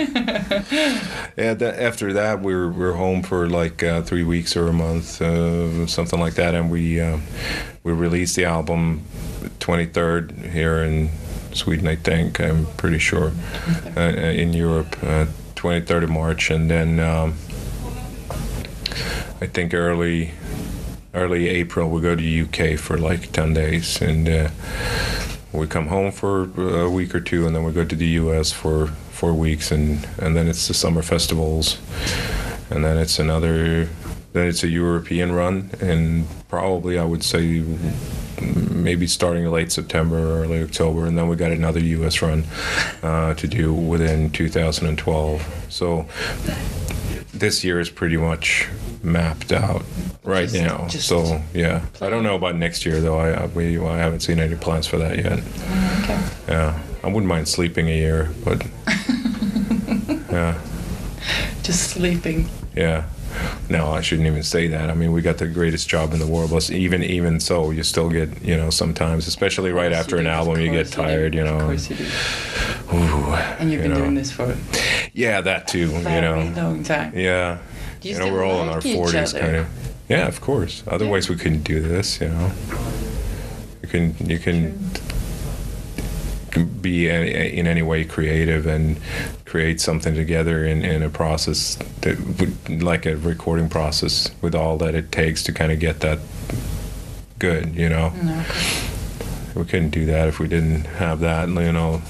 yeah. 1.37 1.55
That, 1.55 1.77
after 1.79 2.13
that, 2.15 2.41
we're 2.41 2.71
we're 2.73 2.95
home 2.97 3.23
for 3.23 3.49
like 3.49 3.83
uh, 3.83 4.03
three 4.03 4.25
weeks 4.25 4.57
or 4.57 4.67
a 4.69 4.73
month, 4.73 5.21
uh, 5.21 5.87
something 5.87 6.19
like 6.19 6.35
that, 6.35 6.55
and 6.55 6.71
we 6.71 7.01
uh, 7.01 7.19
we 7.85 7.93
released 7.93 8.35
the 8.35 8.47
album 8.47 9.03
23rd 9.61 10.51
here 10.51 10.83
in 10.83 11.11
Sweden. 11.53 11.87
I 11.87 11.97
think 11.97 12.41
I'm 12.41 12.67
pretty 12.79 12.99
sure 12.99 13.33
uh, 13.97 14.01
in 14.01 14.55
Europe 14.55 14.97
uh, 15.03 15.27
23rd 15.61 16.05
of 16.05 16.11
March, 16.11 16.51
and 16.51 16.71
then 16.71 16.99
um, 16.99 17.35
I 19.43 19.47
think 19.47 19.75
early 19.75 20.33
early 21.13 21.49
April 21.49 21.91
we 21.91 22.01
go 22.01 22.17
to 22.17 22.43
UK 22.43 22.79
for 22.79 22.97
like 22.97 23.31
10 23.33 23.53
days, 23.53 24.01
and 24.01 24.27
uh, 24.27 24.49
we 25.53 25.67
come 25.67 25.89
home 25.89 26.13
for 26.13 26.45
a 26.85 26.89
week 26.89 27.15
or 27.15 27.21
two, 27.21 27.47
and 27.47 27.55
then 27.55 27.63
we 27.63 27.73
go 27.73 27.85
to 27.85 27.95
the 27.95 28.07
US 28.07 28.53
for 28.53 28.87
four 29.13 29.35
weeks, 29.35 29.71
and 29.71 30.09
and 30.19 30.35
then 30.35 30.49
it's 30.49 30.67
the 30.67 30.73
summer 30.73 31.03
festivals, 31.03 31.79
and 32.71 32.83
then 32.83 32.97
it's 32.97 33.19
another 33.19 33.87
then 34.33 34.47
it's 34.47 34.65
a 34.65 34.69
European 34.69 35.33
run, 35.33 35.71
and 35.81 36.27
probably 36.49 36.99
I 36.99 37.05
would 37.05 37.23
say 37.23 37.63
maybe 38.83 39.07
starting 39.07 39.47
late 39.47 39.73
September, 39.73 40.19
or 40.19 40.45
early 40.45 40.63
October, 40.63 41.07
and 41.07 41.17
then 41.17 41.29
we 41.29 41.37
got 41.37 41.53
another 41.53 41.81
U.S. 41.81 42.23
run 42.23 42.45
uh, 43.03 43.35
to 43.35 43.47
do 43.47 43.73
within 43.73 44.31
2012. 44.31 45.67
So 45.69 46.07
this 47.33 47.65
year 47.65 47.81
is 47.81 47.91
pretty 47.91 48.17
much 48.17 48.69
mapped 49.03 49.53
out 49.53 49.83
right 50.25 50.49
just, 50.49 50.55
now. 50.55 50.87
Just 50.89 51.09
so 51.09 51.43
yeah, 51.55 51.85
I 52.01 52.11
don't 52.11 52.23
know 52.23 52.37
about 52.37 52.57
next 52.57 52.85
year 52.85 53.01
though. 53.01 53.19
I, 53.19 53.31
I 53.31 53.47
we 53.47 53.79
I 53.79 53.99
haven't 53.99 54.21
seen 54.21 54.39
any 54.39 54.57
plans 54.57 54.87
for 54.87 54.99
that 54.99 55.17
yet. 55.17 55.39
Okay. 56.03 56.23
Yeah, 56.49 56.79
I 57.03 57.07
wouldn't 57.07 57.27
mind 57.27 57.49
sleeping 57.49 57.89
a 57.89 57.97
year, 57.97 58.31
but 58.45 58.67
yeah. 60.31 60.61
Just 61.63 61.91
sleeping. 61.91 62.49
Yeah. 62.75 63.05
No, 63.69 63.93
I 63.93 64.01
shouldn't 64.01 64.27
even 64.27 64.43
say 64.43 64.67
that. 64.69 64.91
I 64.91 64.95
mean, 64.95 65.13
we 65.13 65.23
got 65.23 65.39
the 65.39 65.47
greatest 65.47 65.89
job 65.89 66.13
in 66.13 66.19
the 66.19 66.27
world. 66.27 66.51
But 66.51 66.71
even 66.71 67.03
even 67.03 67.41
so, 67.41 67.71
you 67.71 67.83
still 67.83 68.11
get 68.11 68.43
you 68.43 68.57
know 68.57 68.71
sometimes, 68.71 69.27
especially 69.27 69.73
right 69.73 69.93
after 69.93 70.17
an 70.17 70.27
album, 70.27 70.61
you 70.61 70.71
get 70.71 70.89
tired. 70.89 71.35
You, 71.35 71.41
you, 71.41 71.47
know. 71.47 71.59
Of 71.59 71.67
course 71.67 71.91
you 71.91 71.97
do. 71.97 72.05
Ooh, 72.95 73.35
and 73.59 73.71
you've 73.71 73.83
been 73.83 73.93
know. 73.93 73.99
doing 73.99 74.15
this 74.15 74.33
for. 74.33 74.57
Yeah, 75.13 75.41
that 75.41 75.69
too. 75.69 75.89
Very 75.89 76.15
you 76.17 76.21
know. 76.21 76.63
long 76.63 76.83
time. 76.83 77.17
Yeah. 77.17 77.59
You, 78.03 78.13
you 78.13 78.19
know, 78.19 78.33
we're 78.33 78.45
all 78.45 78.63
in 78.63 78.69
our 78.69 78.81
forties, 78.81 79.33
kind 79.33 79.57
of. 79.57 79.69
Yeah, 80.09 80.27
of 80.27 80.41
course. 80.41 80.83
Otherwise, 80.87 81.29
yeah. 81.29 81.35
we 81.35 81.41
couldn't 81.41 81.63
do 81.63 81.81
this. 81.81 82.21
You 82.21 82.29
know. 82.29 82.53
You 83.83 83.89
can 83.89 84.17
you 84.19 84.39
can. 84.39 84.91
True 86.51 86.65
be 86.81 87.09
in 87.09 87.67
any 87.67 87.83
way 87.83 88.05
creative 88.05 88.67
and 88.67 88.99
create 89.51 89.81
something 89.81 90.15
together 90.15 90.65
in, 90.65 90.85
in 90.85 91.03
a 91.03 91.11
process 91.11 91.77
that 92.03 92.17
would 92.39 92.81
like 92.81 93.05
a 93.05 93.17
recording 93.17 93.69
process 93.69 94.31
with 94.41 94.55
all 94.55 94.79
that 94.79 94.95
it 94.95 95.11
takes 95.11 95.43
to 95.43 95.53
kind 95.53 95.73
of 95.73 95.81
get 95.81 95.99
that 95.99 96.21
good 97.41 97.75
you 97.75 97.89
know? 97.89 98.11
No. 98.23 98.45
we 99.57 99.65
couldn't 99.65 99.91
do 99.91 100.07
that 100.07 100.29
if 100.29 100.39
we 100.39 100.47
didn't 100.47 100.85
have 100.85 101.19
that 101.19 101.49
you 101.49 101.73
know 101.73 102.01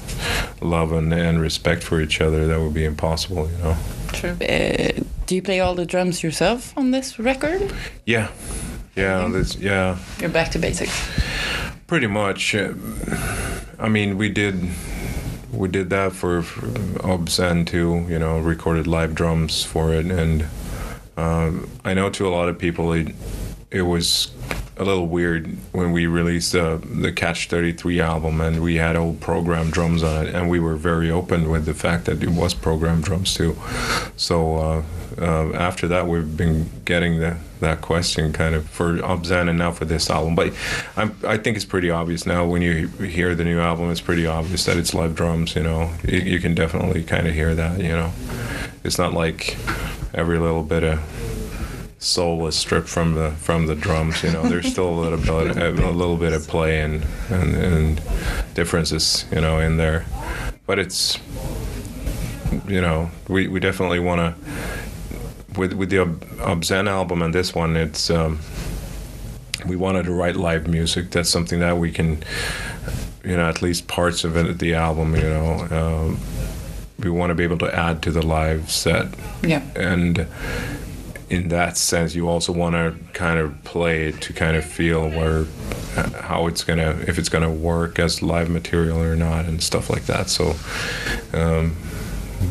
love 0.61 0.91
and, 0.91 1.11
and 1.11 1.41
respect 1.41 1.81
for 1.81 1.99
each 1.99 2.21
other 2.21 2.45
that 2.45 2.59
would 2.59 2.75
be 2.75 2.85
impossible 2.85 3.49
you 3.49 3.57
know? 3.57 3.75
True. 4.13 4.37
Uh, 4.39 5.01
do 5.25 5.35
you 5.35 5.41
play 5.41 5.61
all 5.61 5.73
the 5.73 5.85
drums 5.87 6.21
yourself 6.21 6.77
on 6.77 6.91
this 6.91 7.17
record? 7.17 7.73
Yeah. 8.05 8.29
Yeah 8.95 9.27
this 9.29 9.55
yeah. 9.55 9.97
You're 10.19 10.29
back 10.29 10.51
to 10.51 10.59
basics. 10.59 10.93
Pretty 11.87 12.07
much 12.07 12.53
I 12.53 13.89
mean, 13.89 14.19
we 14.19 14.29
did 14.29 14.69
we 15.51 15.67
did 15.67 15.89
that 15.89 16.13
for, 16.13 16.41
for 16.41 16.67
obZen 16.99 17.67
too. 17.67 18.05
You 18.09 18.19
know, 18.19 18.39
recorded 18.39 18.87
live 18.87 19.15
drums 19.15 19.63
for 19.63 19.93
it, 19.93 20.05
and 20.05 20.47
um, 21.17 21.69
I 21.83 21.93
know 21.93 22.09
to 22.09 22.27
a 22.27 22.29
lot 22.29 22.49
of 22.49 22.57
people 22.57 22.93
it 22.93 23.13
it 23.69 23.83
was 23.83 24.31
a 24.77 24.83
little 24.83 25.07
weird 25.07 25.47
when 25.71 25.91
we 25.91 26.07
released 26.07 26.55
uh, 26.55 26.79
the 26.83 27.11
Catch 27.11 27.47
33 27.47 28.01
album 28.01 28.41
and 28.41 28.61
we 28.61 28.75
had 28.75 28.95
old 28.95 29.21
program 29.21 29.69
drums 29.69 30.03
on 30.03 30.27
it 30.27 30.35
and 30.35 30.49
we 30.49 30.59
were 30.59 30.75
very 30.75 31.09
open 31.11 31.49
with 31.49 31.65
the 31.65 31.73
fact 31.73 32.05
that 32.05 32.23
it 32.23 32.29
was 32.29 32.53
program 32.53 33.01
drums 33.01 33.33
too. 33.33 33.55
So 34.17 34.57
uh, 34.57 34.83
uh, 35.21 35.51
after 35.53 35.87
that 35.87 36.07
we've 36.07 36.35
been 36.35 36.69
getting 36.83 37.19
the, 37.19 37.37
that 37.59 37.81
question 37.81 38.33
kind 38.33 38.55
of 38.55 38.67
for 38.67 38.97
obZen 38.97 39.47
and 39.47 39.57
now 39.57 39.71
for 39.71 39.85
this 39.85 40.09
album. 40.09 40.35
But 40.35 40.53
I'm, 40.97 41.15
I 41.25 41.37
think 41.37 41.55
it's 41.55 41.65
pretty 41.65 41.91
obvious 41.91 42.25
now 42.25 42.45
when 42.45 42.61
you 42.61 42.87
hear 42.87 43.35
the 43.35 43.43
new 43.43 43.59
album, 43.59 43.91
it's 43.91 44.01
pretty 44.01 44.25
obvious 44.25 44.65
that 44.65 44.77
it's 44.77 44.93
live 44.93 45.15
drums, 45.15 45.55
you 45.55 45.63
know. 45.63 45.91
You, 46.03 46.19
you 46.19 46.39
can 46.39 46.55
definitely 46.55 47.03
kind 47.03 47.27
of 47.27 47.33
hear 47.33 47.53
that, 47.55 47.79
you 47.79 47.89
know. 47.89 48.11
It's 48.83 48.97
not 48.97 49.13
like 49.13 49.57
every 50.13 50.39
little 50.39 50.63
bit 50.63 50.83
of 50.83 50.99
soul 51.99 52.47
is 52.47 52.55
stripped 52.55 52.89
from 52.89 53.13
the 53.13 53.31
from 53.31 53.67
the 53.67 53.75
drums. 53.75 54.23
You 54.23 54.31
know, 54.31 54.41
there's 54.43 54.71
still 54.71 54.89
a 54.89 54.99
little 54.99 55.19
bit 55.19 55.57
a 55.57 55.91
little 55.91 56.17
bit 56.17 56.33
of 56.33 56.47
play 56.47 56.81
and, 56.81 57.05
and 57.29 57.55
and 57.55 58.01
differences, 58.55 59.25
you 59.31 59.39
know, 59.39 59.59
in 59.59 59.77
there, 59.77 60.05
but 60.65 60.79
it's 60.79 61.19
you 62.67 62.81
know 62.81 63.09
we, 63.27 63.47
we 63.47 63.59
definitely 63.59 63.99
want 63.99 64.19
to 64.19 64.80
with 65.57 65.73
with 65.73 65.89
the 65.89 65.97
obZen 65.97 66.87
album 66.87 67.21
and 67.21 67.33
this 67.33 67.53
one 67.53 67.75
it's 67.75 68.09
um, 68.09 68.39
we 69.65 69.75
wanted 69.75 70.05
to 70.05 70.11
write 70.11 70.35
live 70.35 70.67
music. 70.67 71.11
That's 71.11 71.29
something 71.29 71.59
that 71.59 71.77
we 71.77 71.91
can 71.91 72.23
you 73.23 73.37
know 73.37 73.47
at 73.47 73.61
least 73.61 73.87
parts 73.87 74.23
of 74.23 74.35
it 74.37 74.59
the 74.59 74.73
album 74.75 75.15
you 75.15 75.23
know. 75.23 75.67
Um, 75.71 76.19
we 76.99 77.09
want 77.09 77.31
to 77.31 77.35
be 77.35 77.43
able 77.43 77.57
to 77.59 77.75
add 77.75 78.03
to 78.03 78.11
the 78.11 78.23
live 78.23 78.69
set. 78.69 79.07
Yeah. 79.41 79.63
And 79.75 80.27
in 81.31 81.47
that 81.47 81.77
sense, 81.77 82.13
you 82.13 82.29
also 82.29 82.51
want 82.51 82.75
to 82.75 82.95
kind 83.13 83.39
of 83.39 83.63
play 83.63 84.09
it 84.09 84.21
to 84.21 84.33
kind 84.33 84.55
of 84.55 84.63
feel 84.63 85.09
where 85.09 85.45
how 86.21 86.47
it's 86.47 86.63
gonna 86.63 86.97
if 87.07 87.17
it's 87.17 87.29
gonna 87.29 87.51
work 87.51 87.99
as 87.99 88.21
live 88.21 88.49
material 88.49 89.01
or 89.01 89.15
not 89.15 89.45
and 89.45 89.61
stuff 89.63 89.89
like 89.89 90.05
that. 90.05 90.29
So 90.29 90.55
um, 91.33 91.75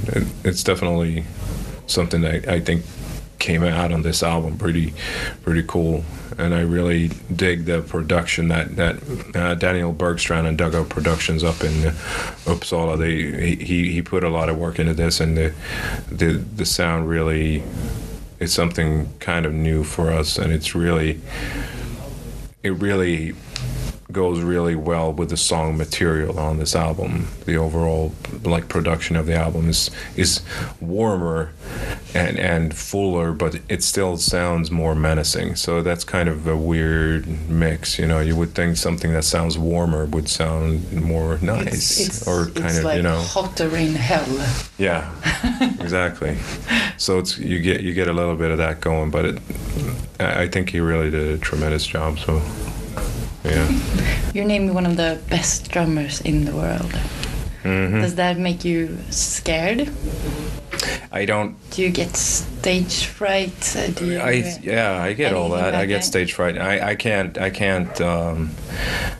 it, 0.08 0.26
it's 0.44 0.62
definitely 0.62 1.24
something 1.90 2.20
that 2.22 2.48
I 2.48 2.60
think 2.60 2.84
came 3.38 3.62
out 3.62 3.90
on 3.90 4.02
this 4.02 4.22
album 4.22 4.58
pretty 4.58 4.92
pretty 5.42 5.62
cool. 5.62 6.04
And 6.38 6.54
I 6.54 6.60
really 6.60 7.08
dig 7.34 7.64
the 7.64 7.82
production 7.82 8.48
that 8.48 8.76
that 8.76 8.96
uh, 9.34 9.54
Daniel 9.54 9.92
Bergstrand 9.92 10.46
and 10.46 10.56
Dugout 10.56 10.88
Productions 10.88 11.42
up 11.42 11.62
in 11.62 11.86
uh, 11.86 11.90
Uppsala 12.44 12.98
they 12.98 13.62
he, 13.64 13.92
he 13.92 14.02
put 14.02 14.24
a 14.24 14.28
lot 14.28 14.48
of 14.48 14.58
work 14.58 14.78
into 14.78 14.94
this 14.94 15.20
and 15.20 15.36
the 15.36 15.52
the 16.10 16.32
the 16.32 16.64
sound 16.64 17.08
really 17.08 17.62
it's 18.40 18.54
something 18.54 19.12
kind 19.20 19.44
of 19.44 19.52
new 19.52 19.84
for 19.84 20.10
us, 20.10 20.38
and 20.38 20.50
it's 20.50 20.74
really, 20.74 21.20
it 22.62 22.70
really 22.70 23.34
goes 24.12 24.40
really 24.40 24.74
well 24.74 25.12
with 25.12 25.30
the 25.30 25.36
song 25.36 25.76
material 25.76 26.38
on 26.38 26.58
this 26.58 26.74
album. 26.74 27.28
The 27.44 27.56
overall 27.56 28.12
like 28.44 28.68
production 28.68 29.16
of 29.16 29.26
the 29.26 29.34
album 29.34 29.68
is 29.68 29.90
is 30.16 30.42
warmer 30.80 31.52
and 32.14 32.38
and 32.38 32.76
fuller, 32.76 33.32
but 33.32 33.60
it 33.68 33.82
still 33.82 34.16
sounds 34.16 34.70
more 34.70 34.94
menacing. 34.94 35.56
So 35.56 35.82
that's 35.82 36.04
kind 36.04 36.28
of 36.28 36.46
a 36.46 36.56
weird 36.56 37.26
mix. 37.48 37.98
You 37.98 38.06
know, 38.06 38.20
you 38.20 38.36
would 38.36 38.54
think 38.54 38.76
something 38.76 39.12
that 39.12 39.24
sounds 39.24 39.58
warmer 39.58 40.06
would 40.06 40.28
sound 40.28 40.92
more 40.92 41.38
nice 41.42 42.00
it's, 42.00 42.00
it's, 42.00 42.28
or 42.28 42.46
kind 42.46 42.78
of 42.78 42.84
like 42.84 42.96
you 42.96 43.02
know 43.02 43.20
hotter 43.20 43.74
in 43.76 43.94
hell. 43.94 44.26
Yeah, 44.78 45.10
exactly. 45.80 46.36
so 46.96 47.18
it's 47.18 47.38
you 47.38 47.60
get 47.60 47.82
you 47.82 47.94
get 47.94 48.08
a 48.08 48.12
little 48.12 48.36
bit 48.36 48.50
of 48.50 48.58
that 48.58 48.80
going, 48.80 49.10
but 49.10 49.24
it, 49.24 49.38
I 50.18 50.48
think 50.48 50.70
he 50.70 50.80
really 50.80 51.10
did 51.10 51.28
a 51.28 51.38
tremendous 51.38 51.86
job. 51.86 52.18
So. 52.18 52.42
Yeah. 53.50 54.32
You're 54.32 54.44
named 54.44 54.70
one 54.70 54.86
of 54.86 54.96
the 54.96 55.20
best 55.28 55.70
drummers 55.70 56.20
in 56.20 56.44
the 56.44 56.54
world. 56.54 56.92
Mm-hmm. 57.64 58.00
Does 58.00 58.14
that 58.14 58.38
make 58.38 58.64
you 58.64 58.96
scared? 59.10 59.90
I 61.12 61.24
don't. 61.24 61.56
Do 61.70 61.82
you 61.82 61.90
get 61.90 62.16
stage 62.16 63.04
fright? 63.04 63.76
Uh, 63.76 63.88
do 63.88 64.06
you, 64.06 64.18
I 64.18 64.58
yeah, 64.62 65.02
I 65.02 65.12
get 65.12 65.34
all 65.34 65.50
that. 65.50 65.74
I 65.74 65.84
get 65.86 66.04
stage 66.04 66.32
fright. 66.32 66.56
I, 66.56 66.90
I 66.90 66.94
can't 66.94 67.36
I 67.36 67.50
can't. 67.50 68.00
Um, 68.00 68.50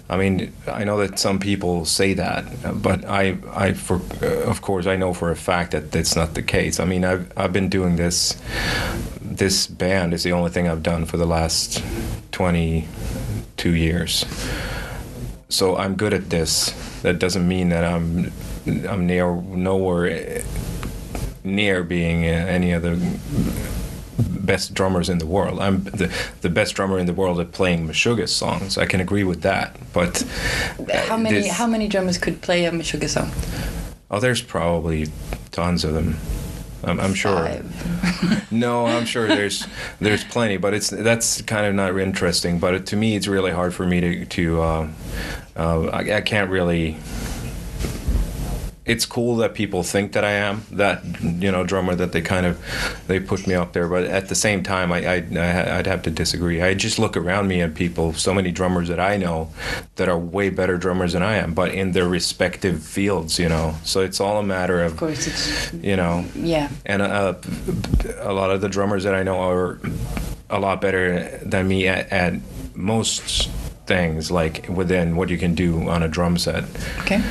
I 0.09 0.17
mean, 0.17 0.53
I 0.69 0.85
know 0.85 0.99
that 0.99 1.19
some 1.19 1.39
people 1.41 1.85
say 1.85 2.15
that, 2.15 2.45
but 2.81 3.05
I 3.05 3.37
I 3.53 3.73
for 3.73 4.01
uh, 4.23 4.49
of 4.49 4.63
course 4.63 4.87
I 4.87 4.97
know 4.97 5.13
for 5.13 5.31
a 5.31 5.37
fact 5.37 5.73
that 5.73 5.91
that's 5.91 6.15
not 6.15 6.35
the 6.35 6.43
case. 6.43 6.79
I 6.79 6.85
mean, 6.85 7.05
I've 7.05 7.31
I've 7.37 7.53
been 7.53 7.69
doing 7.69 7.97
this. 7.97 8.41
This 9.21 9.67
band 9.67 10.15
is 10.15 10.23
the 10.23 10.33
only 10.33 10.51
thing 10.51 10.69
I've 10.69 10.83
done 10.83 11.07
for 11.07 11.17
the 11.17 11.27
last 11.27 11.83
twenty 12.31 12.87
two 13.61 13.75
years. 13.75 14.25
So 15.51 15.77
I'm 15.77 15.95
good 15.95 16.15
at 16.15 16.31
this. 16.31 16.73
That 17.03 17.19
doesn't 17.19 17.47
mean 17.47 17.69
that 17.69 17.85
I'm 17.85 18.33
I'm 18.89 19.07
near 19.07 19.35
nowhere 19.37 20.43
near 21.45 21.85
being 21.85 22.25
any 22.25 22.73
of 22.73 22.83
the 22.83 22.97
best 24.19 24.73
drummers 24.73 25.09
in 25.11 25.19
the 25.19 25.27
world. 25.27 25.61
I'm 25.61 25.85
the, 25.85 26.11
the 26.41 26.49
best 26.49 26.75
drummer 26.75 26.99
in 26.99 27.07
the 27.07 27.13
world 27.13 27.39
at 27.39 27.53
playing 27.53 27.87
Meshuggah 27.87 28.29
songs. 28.29 28.79
I 28.79 28.87
can 28.87 29.01
agree 29.01 29.25
with 29.25 29.43
that. 29.43 29.77
But 29.93 30.25
how 31.09 31.19
many 31.19 31.43
this, 31.43 31.53
how 31.53 31.67
many 31.67 31.87
drummers 31.87 32.17
could 32.17 32.41
play 32.41 32.65
a 32.65 32.71
Meshuggah 32.71 33.09
song? 33.09 33.31
Oh, 34.11 34.21
there's 34.21 34.43
probably 34.43 35.09
tons 35.51 35.85
of 35.85 35.93
them. 35.93 36.17
I'm, 36.83 37.01
I'm 37.01 37.15
sure. 37.15 37.61
no, 38.51 38.87
I'm 38.87 39.05
sure 39.05 39.29
there's 39.29 39.67
there's 40.01 40.25
plenty, 40.25 40.57
but 40.57 40.75
it's 40.75 40.91
that's 40.91 41.43
kind 41.43 41.67
of 41.67 41.75
not 41.75 41.97
interesting. 41.99 42.59
But 42.59 42.75
it, 42.75 42.87
to 42.87 42.97
me, 42.97 43.17
it's 43.17 43.27
really 43.27 43.53
hard 43.53 43.75
for 43.75 43.87
me 43.87 44.01
to 44.01 44.25
to 44.25 44.63
uh, 44.63 44.89
uh, 45.57 45.83
I, 45.87 46.17
I 46.17 46.21
can't 46.21 46.51
really 46.51 46.97
it's 48.87 49.05
cool 49.05 49.37
that 49.37 49.55
people 49.55 49.83
think 49.83 50.13
that 50.13 50.25
I 50.25 50.33
am 50.33 50.65
that 50.73 51.05
you 51.23 51.53
know 51.53 51.65
drummer 51.65 51.95
that 51.95 52.13
they 52.13 52.23
kind 52.23 52.47
of 52.47 52.59
they 53.07 53.21
put 53.21 53.47
me 53.47 53.55
up 53.55 53.73
there 53.73 53.87
but 53.87 54.05
at 54.05 54.29
the 54.29 54.35
same 54.35 54.63
time 54.63 54.91
I, 54.91 55.07
I 55.07 55.17
I'd 55.79 55.87
have 55.87 56.03
to 56.03 56.11
disagree. 56.11 56.63
I 56.63 56.75
just 56.75 56.99
look 56.99 57.17
around 57.17 57.49
me 57.49 57.61
at 57.61 57.75
people 57.75 58.15
so 58.15 58.33
many 58.33 58.51
drummers 58.51 58.89
that 58.89 58.99
I 58.99 59.17
know 59.17 59.51
that 59.97 60.09
are 60.09 60.19
way 60.19 60.49
better 60.49 60.79
drummers 60.79 61.13
than 61.13 61.23
I 61.23 61.37
am 61.37 61.53
but 61.53 61.73
in 61.73 61.93
their 61.93 62.09
respective 62.09 62.83
fields 62.83 63.39
you 63.39 63.49
know? 63.49 63.75
So 63.85 64.01
it's 64.01 64.19
all 64.19 64.39
a 64.39 64.43
matter 64.43 64.83
of, 64.83 64.93
of 64.93 64.99
course 64.99 65.27
it's 65.27 65.73
you 65.75 65.97
know? 65.97 66.25
Yeah. 66.35 66.71
And 66.87 67.03
uh, 67.03 67.35
a 68.19 68.33
lot 68.33 68.51
of 68.51 68.63
the 68.63 68.69
drummers 68.69 69.05
that 69.05 69.15
I 69.15 69.23
know 69.23 69.41
are 69.41 69.79
a 70.49 70.59
lot 70.59 70.81
better 70.81 71.39
than 71.45 71.69
me 71.69 71.87
at, 71.87 72.11
at 72.11 72.35
most 72.75 73.51
things 73.87 74.31
like 74.31 74.69
within 74.69 75.17
what 75.17 75.29
you 75.29 75.37
can 75.37 75.55
do 75.55 75.89
on 75.89 76.03
a 76.03 76.09
drum 76.09 76.39
set. 76.39 76.65
Okay 77.01 77.23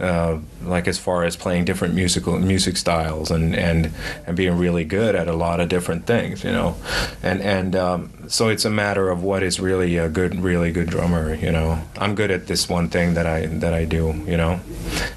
uh, 0.00 0.38
like 0.62 0.88
as 0.88 0.98
far 0.98 1.24
as 1.24 1.36
playing 1.36 1.64
different 1.64 1.94
musical 1.94 2.38
music 2.38 2.76
styles 2.76 3.30
and 3.30 3.54
and 3.54 3.92
and 4.26 4.36
being 4.36 4.56
really 4.56 4.84
good 4.84 5.14
at 5.14 5.28
a 5.28 5.32
lot 5.32 5.60
of 5.60 5.68
different 5.68 6.06
things, 6.06 6.42
you 6.42 6.50
know, 6.50 6.74
and 7.22 7.40
and 7.42 7.76
um, 7.76 8.12
so 8.28 8.48
it's 8.48 8.64
a 8.64 8.70
matter 8.70 9.10
of 9.10 9.22
what 9.22 9.42
is 9.42 9.60
really 9.60 9.96
a 9.96 10.08
good, 10.08 10.40
really 10.40 10.72
good 10.72 10.88
drummer, 10.88 11.34
you 11.34 11.50
know. 11.50 11.82
I'm 11.98 12.14
good 12.14 12.30
at 12.30 12.46
this 12.46 12.68
one 12.68 12.88
thing 12.88 13.14
that 13.14 13.26
I 13.26 13.46
that 13.46 13.74
I 13.74 13.84
do, 13.84 14.14
you 14.26 14.36
know. 14.36 14.60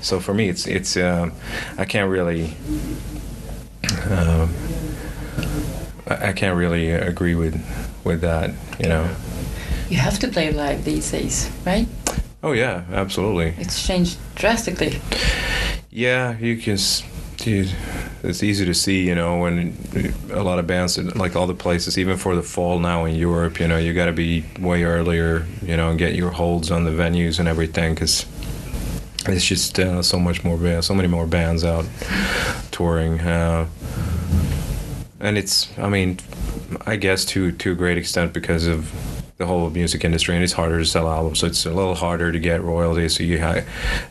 So 0.02 0.20
for 0.20 0.34
me, 0.34 0.50
it's 0.50 0.68
it's 0.68 0.98
uh, 0.98 1.30
I 1.78 1.86
can't 1.86 2.10
really. 2.10 2.56
Uh, 4.10 4.48
I 6.08 6.34
can't 6.34 6.58
really 6.58 6.92
agree 6.92 7.36
with 7.36 7.56
with 8.04 8.22
that, 8.22 8.52
you 8.80 8.88
know. 8.88 9.10
You 9.90 9.98
have 9.98 10.20
to 10.20 10.28
play 10.28 10.52
live 10.52 10.84
these 10.84 11.10
days, 11.12 11.50
right? 11.66 11.88
Oh 12.44 12.52
yeah, 12.52 12.84
absolutely. 12.92 13.54
It's 13.58 13.88
changed 13.88 14.18
drastically. 14.36 15.00
Yeah, 15.90 16.38
you 16.38 16.58
can. 16.58 16.78
Dude, 17.38 17.72
it's 18.22 18.44
easy 18.44 18.66
to 18.66 18.74
see, 18.74 19.06
you 19.08 19.16
know, 19.16 19.40
when 19.40 19.76
a 20.32 20.44
lot 20.44 20.60
of 20.60 20.68
bands, 20.68 20.98
like 21.16 21.36
all 21.36 21.48
the 21.48 21.54
places, 21.54 21.98
even 21.98 22.16
for 22.18 22.36
the 22.36 22.44
fall 22.44 22.80
now 22.80 23.06
in 23.06 23.16
Europe, 23.16 23.60
you 23.60 23.68
know, 23.68 23.78
you 23.78 23.94
got 23.94 24.06
to 24.06 24.14
be 24.14 24.46
way 24.60 24.84
earlier, 24.84 25.46
you 25.62 25.76
know, 25.76 25.90
and 25.90 26.00
get 26.00 26.16
your 26.16 26.30
holds 26.32 26.72
on 26.72 26.86
the 26.86 26.92
venues 26.92 27.40
and 27.40 27.48
everything, 27.50 27.96
because 27.96 28.26
it's 29.28 29.46
just 29.46 29.80
uh, 29.80 30.02
so 30.02 30.20
much 30.20 30.44
more 30.44 30.58
ba- 30.58 30.82
so 30.82 30.94
many 30.94 31.08
more 31.08 31.26
bands 31.26 31.64
out 31.64 31.86
touring 32.72 33.20
uh, 33.22 33.68
and 35.20 35.38
it's 35.38 35.70
i 35.80 35.88
mean 35.88 36.20
i 36.86 36.96
guess 36.98 37.24
to 37.24 37.52
to 37.54 37.72
a 37.72 37.76
great 37.76 37.98
extent 37.98 38.34
because 38.34 38.68
of 38.68 38.92
the 39.44 39.48
whole 39.48 39.70
music 39.70 40.06
industry 40.06 40.36
and 40.36 40.42
it's 40.44 40.54
harder 40.54 40.80
to 40.80 40.86
sell 40.86 41.10
albums 41.10 41.40
so 41.40 41.48
it's 41.48 41.66
a 41.66 41.70
little 41.70 41.96
harder 41.96 42.32
to 42.32 42.40
get 42.40 42.62
royalties 42.62 43.18
so 43.18 43.24
you 43.24 43.42
ha- 43.42 43.62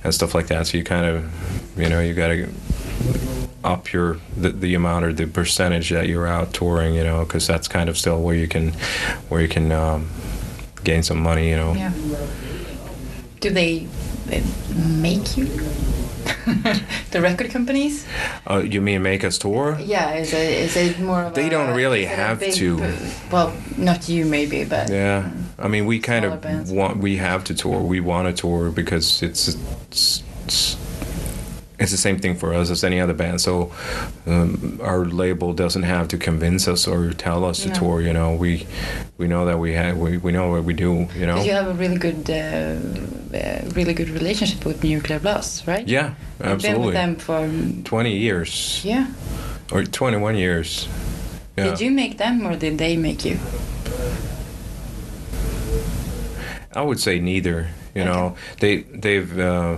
and 0.04 0.14
stuff 0.14 0.34
like 0.34 0.48
that 0.48 0.66
so 0.66 0.76
you 0.76 0.84
kind 0.84 1.06
of 1.06 1.78
you 1.78 1.88
know 1.88 2.00
you 2.00 2.12
got 2.12 2.28
to 2.28 2.52
up 3.64 3.92
your 3.94 4.18
the, 4.36 4.50
the 4.50 4.74
amount 4.74 5.06
or 5.06 5.12
the 5.12 5.26
percentage 5.26 5.88
that 5.88 6.06
you're 6.06 6.26
out 6.26 6.52
touring 6.52 6.94
you 6.94 7.02
know 7.02 7.24
because 7.24 7.46
that's 7.46 7.66
kind 7.66 7.88
of 7.88 7.96
still 7.96 8.20
where 8.20 8.34
you 8.34 8.46
can 8.46 8.72
where 9.30 9.40
you 9.40 9.48
can 9.48 9.72
um, 9.72 10.10
gain 10.84 11.02
some 11.02 11.20
money 11.22 11.48
you 11.48 11.56
know 11.56 11.72
Yeah. 11.72 11.92
Do 13.40 13.50
they 13.50 13.88
make 14.76 15.36
you? 15.36 15.46
the 17.10 17.20
record 17.20 17.50
companies? 17.50 18.06
uh, 18.50 18.58
you 18.58 18.80
mean 18.80 19.02
make 19.02 19.24
us 19.24 19.38
tour 19.38 19.78
Yeah, 19.80 20.14
is 20.14 20.32
it 20.32 20.52
is 20.64 20.76
it 20.76 20.98
more 21.00 21.22
of 21.24 21.34
They 21.34 21.46
a- 21.46 21.50
don't 21.50 21.74
really 21.76 22.04
is 22.04 22.10
it 22.10 22.12
a 22.12 22.16
have 22.16 22.40
big 22.40 22.54
to. 22.54 22.76
Well, 23.30 23.52
not 23.76 24.08
you 24.08 24.24
maybe, 24.24 24.64
but 24.64 24.90
Yeah, 24.90 25.30
I 25.58 25.68
mean, 25.68 25.86
we 25.86 25.98
kind 26.00 26.24
of 26.24 26.40
bands. 26.40 26.70
want 26.72 26.98
we 26.98 27.16
have 27.18 27.44
to 27.44 27.54
tour. 27.54 27.80
We 27.82 28.00
want 28.00 28.28
to 28.28 28.32
tour 28.40 28.70
because 28.70 29.22
it's 29.22 29.48
it's, 29.48 30.22
it's 30.44 30.76
it's 31.82 31.90
the 31.90 31.98
same 31.98 32.18
thing 32.18 32.36
for 32.36 32.54
us 32.54 32.70
as 32.70 32.84
any 32.84 33.00
other 33.00 33.14
band. 33.14 33.40
So 33.40 33.72
um, 34.26 34.80
our 34.82 35.04
label 35.04 35.52
doesn't 35.52 35.82
have 35.82 36.08
to 36.08 36.18
convince 36.18 36.68
us 36.68 36.86
or 36.86 37.12
tell 37.12 37.44
us 37.44 37.62
to 37.62 37.70
tour. 37.70 38.00
You 38.00 38.12
know, 38.12 38.34
we 38.34 38.66
we 39.18 39.26
know 39.26 39.44
that 39.46 39.58
we 39.58 39.74
have 39.74 39.98
we, 39.98 40.18
we 40.18 40.32
know 40.32 40.50
what 40.50 40.64
we 40.64 40.74
do. 40.74 41.08
You 41.14 41.26
know. 41.26 41.42
You 41.42 41.52
have 41.52 41.68
a 41.68 41.74
really 41.74 41.98
good, 41.98 42.30
uh, 42.30 42.76
uh, 43.36 43.70
really 43.74 43.94
good 43.94 44.10
relationship 44.10 44.64
with 44.64 44.82
Nuclear 44.84 45.18
Blast, 45.18 45.66
right? 45.66 45.86
Yeah, 45.86 46.08
You've 46.08 46.38
been 46.38 46.48
absolutely. 46.48 46.86
with 46.86 46.94
them 46.94 47.16
for 47.16 47.42
Twenty 47.84 48.16
years 48.16 48.84
yeah. 48.84 49.06
or 49.72 49.84
twenty-one 49.84 50.36
years. 50.36 50.88
Yeah. 51.56 51.64
Did 51.64 51.80
you 51.80 51.90
make 51.90 52.16
them 52.18 52.46
or 52.46 52.56
did 52.56 52.78
they 52.78 52.96
make 52.96 53.24
you? 53.24 53.38
I 56.74 56.82
would 56.82 56.98
say 57.00 57.18
neither. 57.18 57.68
You 57.94 58.04
know, 58.04 58.36
they 58.60 58.82
they've 58.82 59.38
uh, 59.38 59.76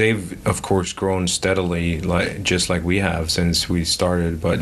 they've 0.00 0.46
of 0.46 0.62
course 0.62 0.94
grown 0.94 1.28
steadily, 1.28 2.00
like 2.00 2.42
just 2.42 2.70
like 2.70 2.82
we 2.82 2.98
have 2.98 3.30
since 3.30 3.68
we 3.68 3.84
started. 3.84 4.40
But 4.40 4.60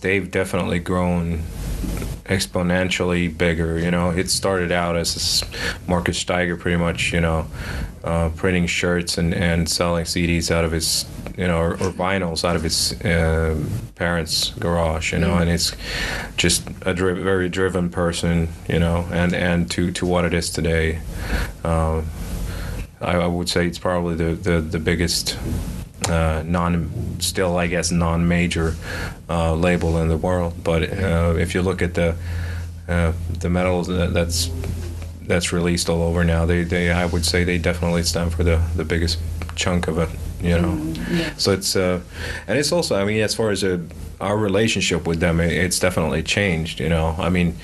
they've 0.00 0.30
definitely 0.30 0.78
grown 0.78 1.42
exponentially 2.26 3.36
bigger. 3.36 3.78
You 3.78 3.90
know, 3.90 4.10
it 4.10 4.30
started 4.30 4.70
out 4.70 4.96
as 4.96 5.44
Markus 5.88 6.22
Staiger, 6.22 6.58
pretty 6.58 6.76
much. 6.76 7.12
You 7.12 7.20
know, 7.20 7.46
uh, 8.04 8.30
printing 8.36 8.66
shirts 8.66 9.18
and 9.18 9.34
and 9.34 9.68
selling 9.68 10.04
CDs 10.04 10.50
out 10.50 10.64
of 10.64 10.70
his 10.70 11.04
you 11.36 11.48
know 11.48 11.58
or, 11.58 11.72
or 11.72 11.90
vinyls 11.90 12.44
out 12.44 12.54
of 12.54 12.62
his 12.62 12.92
uh, 13.02 13.60
parents' 13.96 14.50
garage. 14.60 15.12
You 15.12 15.18
know, 15.18 15.38
and 15.38 15.50
it's 15.50 15.74
just 16.36 16.62
a 16.82 16.94
dri- 16.94 17.20
very 17.20 17.48
driven 17.48 17.90
person. 17.90 18.48
You 18.68 18.78
know, 18.78 19.08
and 19.10 19.34
and 19.34 19.68
to 19.72 19.90
to 19.90 20.06
what 20.06 20.24
it 20.24 20.34
is 20.34 20.50
today. 20.50 21.00
Um, 21.64 22.06
I, 23.00 23.16
I 23.16 23.26
would 23.26 23.48
say 23.48 23.66
it's 23.66 23.78
probably 23.78 24.14
the 24.14 24.34
the, 24.34 24.60
the 24.60 24.78
biggest 24.78 25.38
uh, 26.08 26.42
non 26.46 26.90
still 27.20 27.56
I 27.56 27.66
guess 27.66 27.90
non 27.90 28.28
major 28.28 28.74
uh, 29.28 29.54
label 29.54 29.98
in 29.98 30.08
the 30.08 30.16
world. 30.16 30.54
But 30.62 30.82
uh, 30.92 31.34
if 31.38 31.54
you 31.54 31.62
look 31.62 31.82
at 31.82 31.94
the 31.94 32.16
uh, 32.88 33.12
the 33.40 33.50
metal 33.50 33.82
that, 33.84 34.14
that's 34.14 34.50
that's 35.22 35.52
released 35.52 35.90
all 35.90 36.02
over 36.02 36.24
now, 36.24 36.46
they, 36.46 36.64
they 36.64 36.90
I 36.90 37.06
would 37.06 37.24
say 37.24 37.44
they 37.44 37.58
definitely 37.58 38.02
stand 38.02 38.32
for 38.32 38.44
the, 38.44 38.62
the 38.76 38.84
biggest 38.84 39.18
chunk 39.54 39.88
of 39.88 39.98
it. 39.98 40.08
You 40.40 40.58
know, 40.58 40.94
yeah. 41.10 41.34
so 41.36 41.50
it's 41.50 41.74
uh, 41.74 42.00
and 42.46 42.58
it's 42.58 42.70
also 42.70 42.96
I 42.96 43.04
mean 43.04 43.20
as 43.22 43.34
far 43.34 43.50
as 43.50 43.64
uh 43.64 43.78
our 44.20 44.36
relationship 44.36 45.06
with 45.06 45.20
them, 45.20 45.40
it, 45.40 45.52
it's 45.52 45.78
definitely 45.78 46.22
changed. 46.22 46.80
You 46.80 46.88
know, 46.88 47.16
I 47.18 47.28
mean 47.28 47.56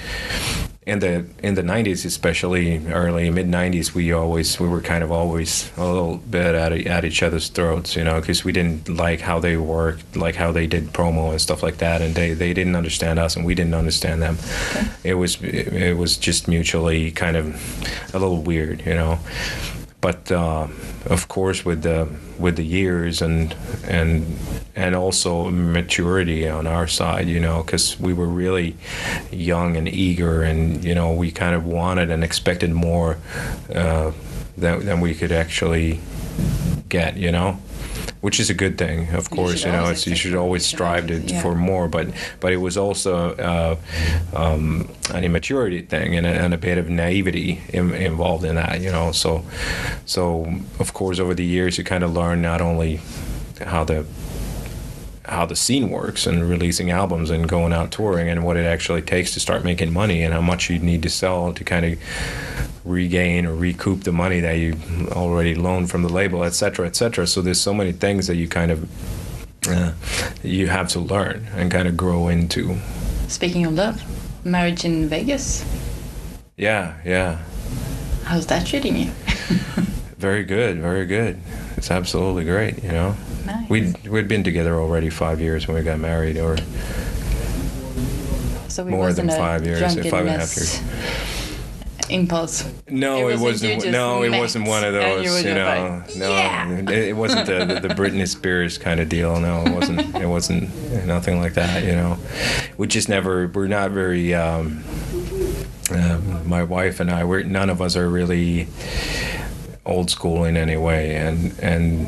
in 0.86 0.98
the 0.98 1.24
in 1.42 1.54
the 1.54 1.62
90s 1.62 2.04
especially 2.04 2.86
early 2.88 3.30
mid 3.30 3.46
90s 3.46 3.94
we 3.94 4.12
always 4.12 4.60
we 4.60 4.68
were 4.68 4.82
kind 4.82 5.02
of 5.02 5.10
always 5.10 5.72
a 5.78 5.84
little 5.84 6.18
bit 6.18 6.54
at, 6.54 6.72
at 6.72 7.04
each 7.06 7.22
other's 7.22 7.48
throats 7.48 7.96
you 7.96 8.04
know 8.04 8.20
because 8.20 8.44
we 8.44 8.52
didn't 8.52 8.86
like 8.88 9.20
how 9.20 9.38
they 9.38 9.56
worked 9.56 10.14
like 10.14 10.34
how 10.34 10.52
they 10.52 10.66
did 10.66 10.92
promo 10.92 11.30
and 11.30 11.40
stuff 11.40 11.62
like 11.62 11.78
that 11.78 12.02
and 12.02 12.14
they, 12.14 12.34
they 12.34 12.52
didn't 12.52 12.76
understand 12.76 13.18
us 13.18 13.34
and 13.36 13.44
we 13.46 13.54
didn't 13.54 13.74
understand 13.74 14.20
them. 14.20 14.36
It 15.02 15.14
was 15.14 15.40
it, 15.42 15.72
it 15.72 15.96
was 15.96 16.16
just 16.16 16.48
mutually 16.48 17.10
kind 17.10 17.36
of 17.36 17.54
a 18.12 18.18
little 18.18 18.42
weird 18.42 18.84
you 18.84 18.94
know 18.94 19.18
but 20.04 20.30
uh, 20.30 20.66
of 21.06 21.28
course 21.28 21.64
with 21.64 21.80
the 21.82 22.06
with 22.38 22.56
the 22.56 22.62
years 22.62 23.22
and 23.22 23.56
and 23.84 24.26
and 24.76 24.94
also 24.94 25.50
maturity 25.50 26.46
on 26.46 26.66
our 26.66 26.86
side 26.86 27.26
you 27.26 27.40
know 27.40 27.62
because 27.62 27.98
we 27.98 28.12
were 28.12 28.26
really 28.26 28.76
young 29.30 29.78
and 29.78 29.88
eager 29.88 30.42
and 30.42 30.84
you 30.84 30.94
know 30.94 31.14
we 31.14 31.30
kind 31.30 31.54
of 31.54 31.64
wanted 31.64 32.10
and 32.10 32.22
expected 32.22 32.70
more 32.70 33.16
uh, 33.74 34.12
than, 34.58 34.84
than 34.84 35.00
we 35.00 35.14
could 35.14 35.32
actually 35.32 35.98
get 36.90 37.16
you 37.16 37.32
know 37.32 37.56
which 38.20 38.40
is 38.40 38.50
a 38.50 38.54
good 38.54 38.78
thing 38.78 39.08
of 39.10 39.30
You 39.30 39.36
course 39.36 39.64
you 39.64 39.72
know 39.72 39.88
it's 39.88 40.06
you 40.06 40.16
should 40.16 40.34
always 40.34 40.64
strive 40.64 41.06
to, 41.08 41.18
yeah. 41.18 41.42
for 41.42 41.54
more 41.54 41.88
but 41.88 42.08
but 42.40 42.52
it 42.52 42.58
was 42.58 42.76
also 42.76 43.34
uh, 43.36 43.76
um, 44.34 44.88
an 45.12 45.24
immaturity 45.24 45.82
thing 45.82 46.16
and 46.16 46.26
a, 46.26 46.30
and 46.30 46.54
a 46.54 46.58
bit 46.58 46.78
of 46.78 46.88
naivety 46.88 47.62
in, 47.68 47.92
involved 47.94 48.44
in 48.44 48.54
that 48.56 48.80
you 48.80 48.90
know 48.90 49.12
so 49.12 49.44
so 50.06 50.52
of 50.78 50.92
course 50.94 51.18
over 51.18 51.34
the 51.34 51.44
years 51.44 51.78
you 51.78 51.84
kind 51.84 52.04
of 52.04 52.12
learn 52.12 52.42
not 52.42 52.60
only 52.60 53.00
how 53.60 53.84
the 53.84 54.06
how 55.26 55.46
the 55.46 55.56
scene 55.56 55.88
works 55.88 56.26
and 56.26 56.48
releasing 56.48 56.90
albums 56.90 57.30
and 57.30 57.48
going 57.48 57.72
out 57.72 57.90
touring 57.90 58.28
and 58.28 58.44
what 58.44 58.56
it 58.56 58.66
actually 58.66 59.00
takes 59.00 59.32
to 59.32 59.40
start 59.40 59.64
making 59.64 59.92
money 59.92 60.22
and 60.22 60.34
how 60.34 60.40
much 60.40 60.68
you 60.68 60.78
need 60.78 61.02
to 61.02 61.08
sell 61.08 61.52
to 61.52 61.64
kind 61.64 61.86
of 61.86 61.98
regain 62.84 63.46
or 63.46 63.54
recoup 63.54 64.04
the 64.04 64.12
money 64.12 64.40
that 64.40 64.52
you 64.52 64.76
already 65.12 65.54
loaned 65.54 65.90
from 65.90 66.02
the 66.02 66.08
label, 66.08 66.44
et 66.44 66.50
cetera, 66.50 66.86
et 66.86 66.96
cetera. 66.96 67.26
So 67.26 67.40
there's 67.40 67.60
so 67.60 67.72
many 67.72 67.92
things 67.92 68.26
that 68.26 68.36
you 68.36 68.48
kind 68.48 68.70
of 68.70 68.88
uh, 69.68 69.92
you 70.42 70.66
have 70.66 70.88
to 70.90 71.00
learn 71.00 71.46
and 71.54 71.70
kind 71.70 71.88
of 71.88 71.96
grow 71.96 72.28
into. 72.28 72.76
Speaking 73.28 73.64
of 73.64 73.72
love, 73.74 74.02
marriage 74.44 74.84
in 74.84 75.08
Vegas. 75.08 75.64
Yeah, 76.56 76.94
yeah. 77.04 77.38
How's 78.24 78.46
that 78.46 78.66
treating 78.66 78.96
you? 78.96 79.10
Very 80.18 80.44
good, 80.44 80.78
very 80.78 81.04
good. 81.04 81.38
It's 81.76 81.90
absolutely 81.90 82.44
great, 82.44 82.82
you 82.82 82.92
know. 82.92 83.14
nice. 83.44 83.68
We'd, 83.68 84.08
we'd 84.08 84.26
been 84.26 84.42
together 84.42 84.80
already 84.80 85.10
five 85.10 85.38
years 85.38 85.68
when 85.68 85.76
we 85.76 85.82
got 85.82 85.98
married, 85.98 86.38
or 86.38 86.56
so 88.68 88.86
more 88.86 89.12
than 89.12 89.28
five 89.28 89.66
years, 89.66 89.80
five 89.82 89.98
and 89.98 90.06
a 90.06 90.38
half 90.38 90.54
drunkenness 90.54 91.33
Impulse. 92.10 92.64
No, 92.88 93.28
It 93.28 93.34
it, 93.34 93.38
wasn't 93.40 93.42
you 93.42 93.48
wasn't. 93.76 93.82
just 93.82 93.86
No, 93.92 94.22
it 94.22 94.30
wasn't 94.38 94.68
one 94.68 94.84
of 94.84 94.92
those. 94.92 95.24
you 95.24 95.48
You, 95.48 95.54
know, 95.54 96.00
like, 96.06 96.16
no, 96.16 96.28
"Yeah." 96.30 96.78
it, 96.78 96.90
it 96.90 97.16
wasn't 97.16 97.46
the, 97.46 97.64
the 97.64 97.88
the 97.88 97.94
Britney 97.94 98.28
Spears 98.28 98.76
kind 98.78 99.00
of 99.00 99.08
deal. 99.08 99.38
No, 99.40 99.62
it 99.64 99.72
wasn't. 99.74 100.14
It 100.16 100.26
wasn't 100.26 101.06
nothing 101.06 101.40
like 101.40 101.54
that. 101.54 101.82
You 101.84 101.92
know, 101.92 102.18
we 102.76 102.86
just 102.86 103.08
never. 103.08 103.48
We're 103.48 103.68
not 103.68 103.90
very. 103.92 104.34
Um, 104.34 104.84
uh, 105.90 106.18
my 106.44 106.62
wife 106.62 107.00
and 107.00 107.10
I. 107.10 107.24
We're 107.24 107.42
none 107.42 107.70
of 107.70 107.80
us 107.80 107.96
are 107.96 108.08
really 108.08 108.68
old 109.86 110.10
school 110.10 110.44
in 110.44 110.56
any 110.56 110.76
way, 110.76 111.14
and 111.16 111.58
and 111.60 112.06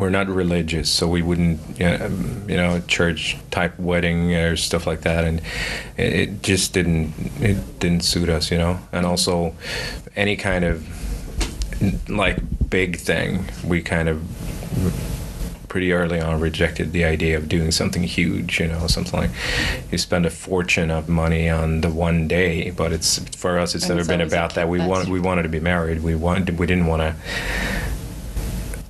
we're 0.00 0.10
not 0.10 0.28
religious, 0.28 0.90
so 0.90 1.06
we 1.06 1.20
wouldn't, 1.22 1.60
you 1.78 1.84
know, 1.86 2.06
um, 2.06 2.48
you 2.48 2.56
know 2.56 2.80
church 2.88 3.36
type 3.50 3.78
wedding 3.78 4.34
or 4.34 4.56
stuff 4.56 4.86
like 4.86 5.02
that, 5.02 5.24
and 5.24 5.42
it, 5.96 6.42
just 6.42 6.72
didn't 6.72 7.12
it 7.40 7.78
didn't 7.78 8.00
suit 8.02 8.28
us, 8.28 8.50
you 8.50 8.58
know. 8.58 8.80
And 8.92 9.04
also, 9.04 9.54
any 10.16 10.36
kind 10.36 10.64
of 10.64 10.84
like 12.08 12.38
big 12.70 12.96
thing, 12.96 13.44
we 13.64 13.82
kind 13.82 14.08
of 14.08 14.22
pretty 15.68 15.92
early 15.92 16.20
on 16.20 16.40
rejected 16.40 16.90
the 16.90 17.04
idea 17.04 17.36
of 17.36 17.48
doing 17.48 17.70
something 17.70 18.02
huge, 18.02 18.58
you 18.58 18.66
know, 18.66 18.86
something 18.88 19.20
like 19.20 19.30
you 19.92 19.98
spend 19.98 20.26
a 20.26 20.30
fortune 20.30 20.90
of 20.90 21.08
money 21.08 21.48
on 21.48 21.80
the 21.82 21.88
one 21.90 22.26
day, 22.26 22.70
but 22.70 22.90
it's 22.90 23.18
for 23.36 23.56
us, 23.58 23.74
it's 23.76 23.84
And 23.84 23.90
never 23.90 24.00
it's 24.00 24.08
been 24.08 24.20
about 24.20 24.54
that. 24.54 24.68
We 24.68 24.78
that's- 24.78 24.90
want 24.90 25.08
we 25.10 25.20
wanted 25.20 25.42
to 25.42 25.48
be 25.48 25.60
married. 25.60 26.02
We 26.02 26.14
wanted 26.16 26.58
we 26.58 26.66
didn't 26.66 26.86
want 26.86 27.02
to 27.02 27.14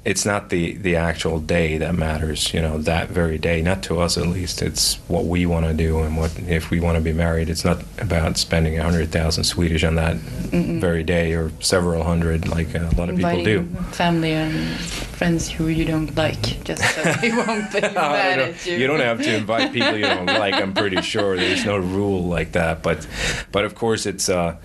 it's 0.05 0.25
not 0.25 0.49
the 0.49 0.75
the 0.79 0.97
actual 0.97 1.39
day 1.39 1.77
that 1.77 1.95
matters 1.95 2.55
you 2.55 2.61
know 2.61 2.79
that 2.79 3.09
very 3.09 3.37
day 3.37 3.61
not 3.61 3.83
to 3.83 4.01
us 4.01 4.17
at 4.17 4.27
least 4.27 4.63
it's 4.63 4.95
what 5.09 5.27
we 5.27 5.45
want 5.45 5.67
to 5.67 5.75
do 5.75 5.99
and 5.99 6.17
what 6.17 6.37
if 6.49 6.71
we 6.71 6.81
want 6.81 6.97
to 6.97 7.03
be 7.03 7.13
married 7.13 7.51
it's 7.51 7.65
not 7.65 7.83
about 7.99 8.39
spending 8.39 8.79
a 8.79 8.83
hundred 8.83 9.13
thousand 9.13 9.45
swedish 9.45 9.85
on 9.85 9.97
that 9.97 10.17
very 10.17 11.03
day 11.03 11.35
or 11.35 11.51
several 11.61 12.03
hundred 12.03 12.49
like 12.49 12.75
a 12.75 12.91
lot 12.97 13.11
of 13.11 13.17
people 13.17 13.45
do 13.45 13.63
family 13.93 14.33
and 14.33 14.79
friends 15.21 15.51
who 15.51 15.69
you 15.69 15.85
don't 15.85 16.17
like, 16.17 16.65
just 16.65 16.83
so 16.95 17.03
they 17.21 17.31
won't 17.41 17.71
be 17.71 17.81
mad 17.83 18.39
at 18.39 18.65
you. 18.65 18.77
you 18.77 18.87
don't 18.87 19.01
have 19.01 19.21
to 19.21 19.37
invite 19.37 19.71
people 19.71 19.95
you 19.95 20.07
don't 20.07 20.25
like. 20.25 20.55
I'm 20.55 20.73
pretty 20.73 21.03
sure 21.03 21.37
there's 21.37 21.67
no 21.67 21.77
rule 21.77 22.25
like 22.25 22.53
that. 22.53 22.83
But, 22.83 23.07
but 23.53 23.67
of 23.67 23.75
course, 23.75 24.07
it's 24.07 24.31
uh, 24.31 24.57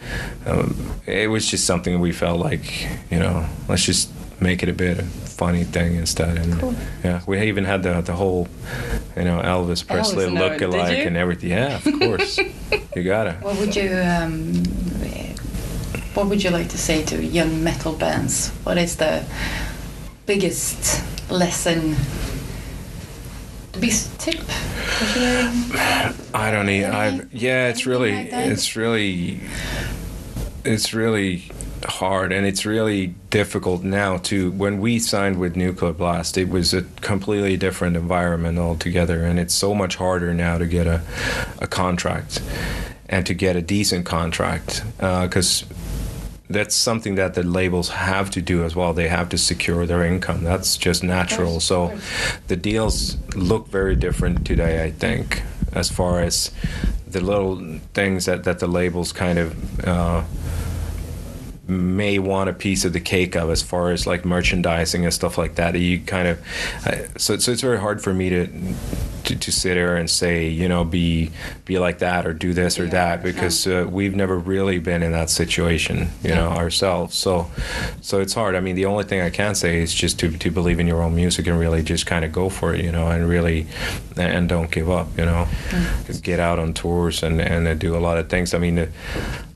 um, 0.46 0.74
it 1.06 1.30
was 1.30 1.46
just 1.52 1.66
something 1.66 2.00
we 2.00 2.14
felt 2.14 2.40
like 2.40 2.88
you 3.12 3.20
know, 3.20 3.46
let's 3.68 3.84
just 3.84 4.10
make 4.40 4.64
it 4.64 4.70
a 4.70 4.74
bit 4.74 5.00
of 5.00 5.06
funny 5.08 5.64
thing 5.64 5.96
instead. 5.96 6.38
And 6.38 6.60
Cool. 6.60 6.76
yeah, 7.04 7.22
we 7.28 7.42
even 7.42 7.66
had 7.66 7.84
the 7.84 8.02
the 8.02 8.14
whole, 8.14 8.48
you 9.16 9.24
know, 9.24 9.40
Elvis 9.40 9.86
Presley 9.86 10.28
look 10.28 10.62
alike 10.62 11.06
and 11.06 11.18
everything. 11.18 11.52
Yeah, 11.52 11.78
of 11.78 12.00
course. 12.00 12.38
you 12.96 13.04
gotta. 13.04 13.34
What 13.42 13.58
would 13.60 13.76
you 13.76 13.90
um, 13.96 14.64
What 16.14 16.28
would 16.28 16.44
you 16.44 16.50
like 16.52 16.70
to 16.70 16.78
say 16.78 17.04
to 17.06 17.22
young 17.24 17.64
metal 17.64 17.94
bands? 17.94 18.50
What 18.64 18.78
is 18.78 18.96
the 18.96 19.24
biggest 20.26 21.04
lesson? 21.30 21.96
The 23.74 23.80
biggest 23.80 24.18
tip? 24.20 24.42
I 26.34 26.52
don't 26.52 26.66
need. 26.66 26.86
I 26.86 27.22
yeah, 27.34 27.68
it's 27.68 27.86
really, 27.86 28.14
like 28.16 28.30
it's 28.32 28.76
really, 28.78 29.42
it's 30.64 30.94
really 30.94 31.44
hard, 31.86 32.32
and 32.32 32.46
it's 32.46 32.66
really 32.66 33.16
difficult 33.30 33.84
now 33.84 34.18
to. 34.18 34.52
When 34.52 34.80
we 34.80 35.00
signed 35.00 35.40
with 35.40 35.56
Nuclear 35.56 35.94
Blast, 35.94 36.38
it 36.38 36.50
was 36.50 36.74
a 36.74 36.84
completely 37.02 37.58
different 37.58 37.96
environment 37.96 38.58
altogether, 38.58 39.24
and 39.24 39.40
it's 39.40 39.54
so 39.54 39.74
much 39.74 39.96
harder 39.96 40.34
now 40.34 40.58
to 40.58 40.66
get 40.66 40.88
a, 40.88 41.02
a 41.60 41.68
contract, 41.68 42.42
and 43.10 43.26
to 43.26 43.34
get 43.34 43.56
a 43.56 43.62
decent 43.62 44.06
contract, 44.06 44.84
because. 44.98 45.66
that's 46.48 46.76
something 46.76 47.16
that 47.16 47.34
the 47.34 47.42
labels 47.42 47.90
have 47.90 48.30
to 48.30 48.40
do 48.40 48.64
as 48.64 48.76
well. 48.76 48.94
They 48.94 49.08
have 49.08 49.30
to 49.30 49.38
secure 49.38 49.88
their 49.88 50.04
income. 50.04 50.44
That's 50.44 50.78
just 50.78 51.04
natural. 51.04 51.60
So 51.60 51.98
the 52.48 52.56
deals 52.56 53.18
look 53.36 53.68
very 53.68 53.96
different 53.96 54.46
today, 54.46 54.84
I 54.84 54.92
think, 54.92 55.42
as 55.74 55.90
far 55.90 56.22
as 56.22 56.52
the 57.08 57.20
little 57.20 57.80
things 57.96 58.26
that, 58.26 58.44
that 58.44 58.60
the 58.60 58.68
labels 58.68 59.12
kind 59.12 59.40
of 59.40 59.88
uh, 59.88 60.24
may 61.68 62.20
want 62.20 62.50
a 62.50 62.54
piece 62.54 62.86
of 62.86 62.94
the 62.94 63.00
cake 63.00 63.36
of 63.36 63.50
as 63.50 63.62
far 63.62 63.92
as 63.92 64.06
like 64.06 64.24
merchandising 64.24 65.04
and 65.04 65.14
stuff 65.14 65.38
like 65.38 65.56
that. 65.56 65.76
You 65.76 66.00
kind 66.00 66.28
of 66.28 66.40
so 67.18 67.38
so 67.38 67.52
it's 67.52 67.62
very 67.62 67.80
hard 67.80 68.02
for 68.02 68.14
me 68.14 68.30
to, 68.30 68.48
to 69.24 69.36
to 69.36 69.52
sit 69.52 69.74
there 69.74 69.96
and 69.96 70.10
say 70.10 70.48
you 70.48 70.70
know 70.70 70.84
be 70.84 71.32
be 71.66 71.80
like 71.80 72.00
that 72.00 72.28
or 72.28 72.34
do 72.34 72.54
this 72.54 72.80
or 72.80 72.86
Yeah, 72.86 72.92
that 72.92 73.24
because 73.24 73.66
uh, 73.66 73.88
we've 73.90 74.16
never 74.16 74.38
really 74.38 74.80
been 74.80 75.02
in 75.02 75.12
that 75.14 75.30
situation 75.30 76.10
you 76.24 76.36
know 76.36 76.50
ourselves. 76.50 77.16
So 77.16 77.50
so 78.02 78.22
it's 78.22 78.34
hard. 78.34 78.56
I 78.56 78.60
mean 78.60 78.76
the 78.76 78.86
only 78.86 79.04
thing 79.04 79.22
I 79.22 79.30
can 79.32 79.56
say 79.56 79.80
is 79.82 79.94
just 79.94 80.20
to 80.20 80.30
to 80.30 80.52
believe 80.52 80.80
in 80.80 80.88
your 80.88 81.02
own 81.02 81.16
music 81.16 81.48
and 81.48 81.60
really 81.60 81.82
just 81.82 82.06
kind 82.06 82.24
of 82.24 82.32
go 82.32 82.50
for 82.50 82.76
it 82.76 82.84
you 82.84 82.92
know 82.92 83.08
and 83.08 83.28
really 83.28 83.66
and 84.18 84.48
don't 84.48 84.70
give 84.70 84.90
up 84.90 85.08
you 85.18 85.26
know 85.26 85.48
get 86.22 86.40
out 86.40 86.60
on 86.60 86.74
tours 86.74 87.24
and 87.24 87.42
and 87.42 87.80
do 87.80 87.96
a 87.96 88.00
lot 88.00 88.18
of 88.18 88.30
things. 88.30 88.54
I 88.54 88.60
mean 88.60 88.78
uh, 88.78 88.88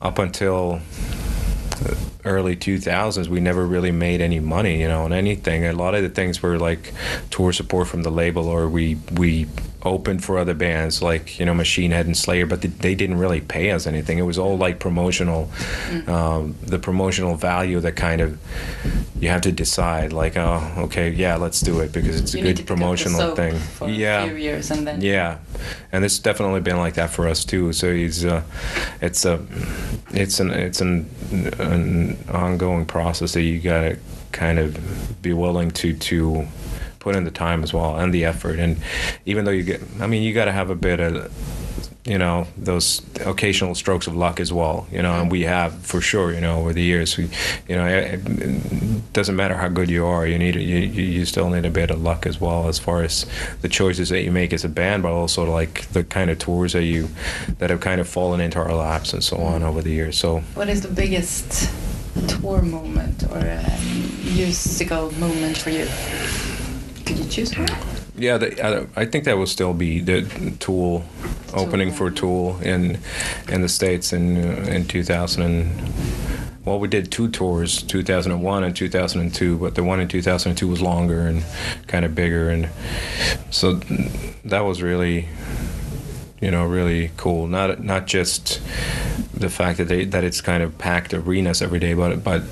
up 0.02 0.18
until 0.18 0.80
early 2.24 2.54
2000s 2.56 3.28
we 3.28 3.40
never 3.40 3.66
really 3.66 3.90
made 3.92 4.20
any 4.20 4.40
money 4.40 4.80
you 4.80 4.88
know 4.88 5.02
on 5.04 5.12
anything. 5.12 5.64
A 5.64 5.72
lot 5.72 5.94
of 5.94 6.02
the 6.02 6.08
things 6.08 6.42
were 6.42 6.58
like 6.58 6.92
tour 7.30 7.52
support 7.52 7.88
from 7.88 8.02
the 8.02 8.10
label 8.10 8.46
or 8.48 8.68
we 8.68 8.96
we 9.12 9.46
opened 9.82 10.22
for 10.22 10.36
other 10.36 10.52
bands 10.52 11.00
like 11.00 11.38
you 11.40 11.46
know 11.46 11.54
machine 11.54 11.90
head 11.90 12.04
and 12.04 12.14
slayer 12.14 12.44
but 12.44 12.60
they, 12.60 12.68
they 12.68 12.94
didn't 12.94 13.16
really 13.18 13.40
pay 13.40 13.70
us 13.70 13.86
anything. 13.86 14.18
It 14.18 14.22
was 14.22 14.38
all 14.38 14.58
like 14.58 14.78
promotional 14.78 15.50
um, 16.06 16.54
the 16.62 16.78
promotional 16.78 17.34
value 17.36 17.80
that 17.80 17.96
kind 17.96 18.20
of 18.20 18.38
you 19.18 19.28
have 19.28 19.40
to 19.42 19.52
decide 19.52 20.12
like 20.12 20.36
oh 20.36 20.62
okay 20.84 21.10
yeah 21.10 21.36
let's 21.36 21.60
do 21.60 21.80
it 21.80 21.92
because 21.92 22.20
it's 22.20 22.34
You 22.34 22.40
a 22.40 22.42
good 22.42 22.56
pick 22.56 22.62
up 22.64 22.66
the 22.68 22.74
promotional 22.74 23.34
thing. 23.34 23.54
yeah 23.88 24.24
a 24.24 24.28
few 24.28 24.36
years 24.36 24.70
and 24.70 24.86
then. 24.86 25.00
yeah, 25.00 25.38
and 25.92 26.04
it's 26.04 26.18
definitely 26.18 26.60
been 26.60 26.76
like 26.78 26.94
that 26.94 27.10
for 27.10 27.26
us 27.28 27.44
too. 27.44 27.72
So 27.72 27.86
it's 27.88 28.24
uh, 28.24 28.42
it's 29.00 29.24
a 29.24 29.38
it's 30.12 30.40
an 30.40 30.50
it's 30.50 30.80
an 30.80 31.08
an 31.58 32.18
ongoing 32.32 32.86
process 32.86 33.32
that 33.34 33.42
you 33.42 33.60
gotta 33.60 33.98
kind 34.32 34.58
of 34.58 35.22
be 35.22 35.32
willing 35.32 35.70
to 35.70 35.94
to 35.94 36.46
put 36.98 37.16
in 37.16 37.24
the 37.24 37.30
time 37.30 37.62
as 37.62 37.72
well 37.72 37.96
and 37.96 38.12
the 38.14 38.24
effort. 38.24 38.58
And 38.58 38.76
even 39.26 39.44
though 39.44 39.50
you 39.50 39.62
get, 39.62 39.80
I 40.00 40.06
mean, 40.06 40.22
you 40.22 40.32
gotta 40.34 40.52
have 40.52 40.70
a 40.70 40.74
bit 40.74 41.00
of 41.00 41.32
you 42.04 42.16
know 42.16 42.46
those 42.56 43.02
occasional 43.26 43.74
strokes 43.74 44.06
of 44.06 44.16
luck 44.16 44.40
as 44.40 44.50
well 44.50 44.86
you 44.90 45.02
know 45.02 45.20
and 45.20 45.30
we 45.30 45.42
have 45.42 45.74
for 45.84 46.00
sure 46.00 46.32
you 46.32 46.40
know 46.40 46.60
over 46.60 46.72
the 46.72 46.82
years 46.82 47.18
we 47.18 47.28
you 47.68 47.76
know 47.76 47.86
it, 47.86 48.20
it 48.24 49.12
doesn't 49.12 49.36
matter 49.36 49.54
how 49.54 49.68
good 49.68 49.90
you 49.90 50.06
are 50.06 50.26
you 50.26 50.38
need 50.38 50.54
you, 50.54 50.78
you 50.78 51.24
still 51.26 51.50
need 51.50 51.66
a 51.66 51.70
bit 51.70 51.90
of 51.90 52.00
luck 52.00 52.24
as 52.24 52.40
well 52.40 52.68
as 52.68 52.78
far 52.78 53.02
as 53.02 53.26
the 53.60 53.68
choices 53.68 54.08
that 54.08 54.22
you 54.22 54.32
make 54.32 54.52
as 54.54 54.64
a 54.64 54.68
band 54.68 55.02
but 55.02 55.12
also 55.12 55.44
like 55.44 55.82
the 55.92 56.02
kind 56.02 56.30
of 56.30 56.38
tours 56.38 56.72
that 56.72 56.84
you 56.84 57.06
that 57.58 57.68
have 57.68 57.80
kind 57.80 58.00
of 58.00 58.08
fallen 58.08 58.40
into 58.40 58.58
our 58.58 58.74
laps 58.74 59.12
and 59.12 59.22
so 59.22 59.36
on 59.36 59.62
over 59.62 59.82
the 59.82 59.90
years 59.90 60.16
so 60.16 60.40
What 60.54 60.70
is 60.70 60.80
the 60.80 60.88
biggest 60.88 61.70
tour 62.28 62.62
moment 62.62 63.24
or 63.30 63.38
um, 63.38 64.34
musical 64.34 65.10
moment 65.12 65.58
for 65.58 65.70
you? 65.70 65.86
Could 67.04 67.18
you 67.18 67.28
choose 67.28 67.56
one? 67.56 67.68
Yeah, 68.20 68.36
the, 68.36 68.62
I, 68.96 69.00
I 69.00 69.04
think 69.06 69.24
that 69.24 69.38
will 69.38 69.46
still 69.46 69.72
be 69.72 70.00
the 70.00 70.22
Tool 70.60 71.04
opening 71.54 71.90
for 71.90 72.10
Tool 72.10 72.58
in 72.60 72.98
in 73.48 73.62
the 73.62 73.68
states 73.68 74.12
in 74.12 74.36
uh, 74.36 74.70
in 74.70 74.86
2000. 74.86 75.42
And, 75.42 75.92
well, 76.66 76.78
we 76.78 76.88
did 76.88 77.10
two 77.10 77.30
tours, 77.30 77.82
2001 77.82 78.64
and 78.64 78.76
2002, 78.76 79.56
but 79.56 79.74
the 79.74 79.82
one 79.82 80.00
in 80.00 80.08
2002 80.08 80.68
was 80.68 80.82
longer 80.82 81.26
and 81.26 81.42
kind 81.86 82.04
of 82.04 82.14
bigger, 82.14 82.50
and 82.50 82.68
so 83.50 83.76
that 84.44 84.60
was 84.60 84.82
really, 84.82 85.26
you 86.42 86.50
know, 86.50 86.66
really 86.66 87.12
cool. 87.16 87.46
Not 87.46 87.82
not 87.82 88.06
just 88.06 88.60
the 89.32 89.48
fact 89.48 89.78
that 89.78 89.88
they 89.88 90.04
that 90.04 90.24
it's 90.24 90.42
kind 90.42 90.62
of 90.62 90.76
packed 90.76 91.14
arenas 91.14 91.62
every 91.62 91.78
day, 91.78 91.94
but 91.94 92.22
but 92.22 92.42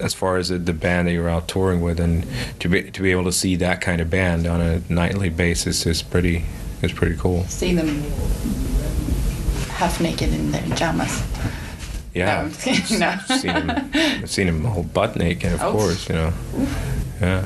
as 0.00 0.12
far 0.14 0.36
as 0.36 0.48
the, 0.48 0.58
the 0.58 0.72
band 0.72 1.08
that 1.08 1.12
you're 1.12 1.28
out 1.28 1.46
touring 1.48 1.80
with, 1.80 2.00
and 2.00 2.26
to 2.60 2.68
be 2.68 2.90
to 2.90 3.02
be 3.02 3.10
able 3.10 3.24
to 3.24 3.32
see 3.32 3.56
that 3.56 3.80
kind 3.80 4.00
of 4.00 4.10
band 4.10 4.46
on 4.46 4.60
a 4.60 4.80
nightly 4.88 5.28
basis 5.30 5.86
is 5.86 6.02
pretty 6.02 6.44
is 6.82 6.92
pretty 6.92 7.16
cool. 7.16 7.44
See 7.44 7.74
them 7.74 8.02
half 9.70 10.00
naked 10.00 10.32
in 10.32 10.52
their 10.52 10.62
pajamas. 10.62 11.22
Yeah, 12.14 12.42
No, 12.42 12.50
kidding. 12.60 12.98
No. 13.00 13.08
I've 13.08 13.40
seen 13.40 13.50
him. 13.50 13.70
I've 13.94 14.30
seen 14.30 14.46
him 14.48 14.64
whole 14.64 14.84
butt 14.84 15.16
naked, 15.16 15.52
of 15.54 15.60
course. 15.60 16.08
You 16.08 16.14
know, 16.14 16.32
yeah, 17.20 17.44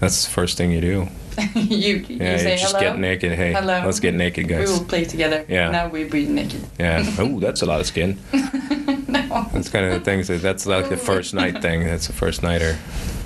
that's 0.00 0.24
the 0.26 0.30
first 0.30 0.58
thing 0.58 0.70
you 0.70 0.80
do. 0.82 1.08
you 1.54 1.96
you 1.96 2.16
Yeah, 2.16 2.36
say 2.36 2.52
you 2.52 2.58
just 2.58 2.76
hello. 2.76 2.90
get 2.92 2.98
naked. 2.98 3.32
Hey, 3.32 3.54
Hello. 3.54 3.82
let's 3.86 4.00
get 4.00 4.12
naked, 4.14 4.48
guys. 4.48 4.68
We 4.70 4.78
will 4.78 4.84
play 4.84 5.04
together. 5.06 5.46
Yeah. 5.48 5.70
Now 5.70 5.88
we 5.88 6.04
be 6.04 6.26
naked. 6.26 6.60
Yeah. 6.78 7.04
Oh, 7.18 7.40
that's 7.40 7.62
a 7.62 7.66
lot 7.66 7.80
of 7.80 7.86
skin. 7.86 8.18
no. 9.28 9.46
That's 9.52 9.68
kind 9.68 9.84
of 9.84 9.92
the 9.92 10.00
things 10.00 10.28
that 10.28 10.40
that's 10.40 10.64
like 10.64 10.88
the 10.88 10.96
first 10.96 11.34
night 11.42 11.60
thing. 11.60 11.84
That's 11.84 12.06
the 12.06 12.14
first 12.14 12.42
nighter. 12.42 12.78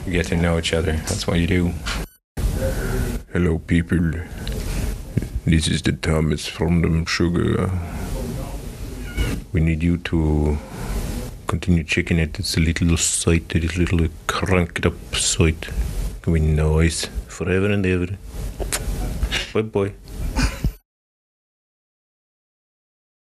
You 0.05 0.13
get 0.13 0.27
to 0.27 0.37
know 0.37 0.59
each 0.59 0.73
other. 0.73 0.93
That's 0.93 1.27
what 1.27 1.39
you 1.39 1.47
do. 1.47 1.73
Hello, 3.33 3.59
people. 3.59 4.13
This 5.45 5.69
is 5.69 5.83
the 5.83 5.93
Tomas 5.93 6.47
from 6.49 6.83
Meshuggah. 6.83 7.71
We 9.53 9.61
need 9.61 9.83
you 9.85 9.99
to 9.99 10.59
continue 11.47 11.85
checking 11.85 12.19
it. 12.19 12.39
It's 12.41 12.57
a 12.57 12.61
little 12.61 12.97
site, 12.97 13.55
a 13.55 13.61
little 13.61 14.09
cranked 14.27 14.87
up 14.87 15.15
site. 15.15 15.69
We 16.27 16.41
noise 16.41 17.07
forever 17.29 17.71
and 17.71 17.87
ever. 17.87 18.19
Bye 19.55 19.63
bye. 19.63 19.93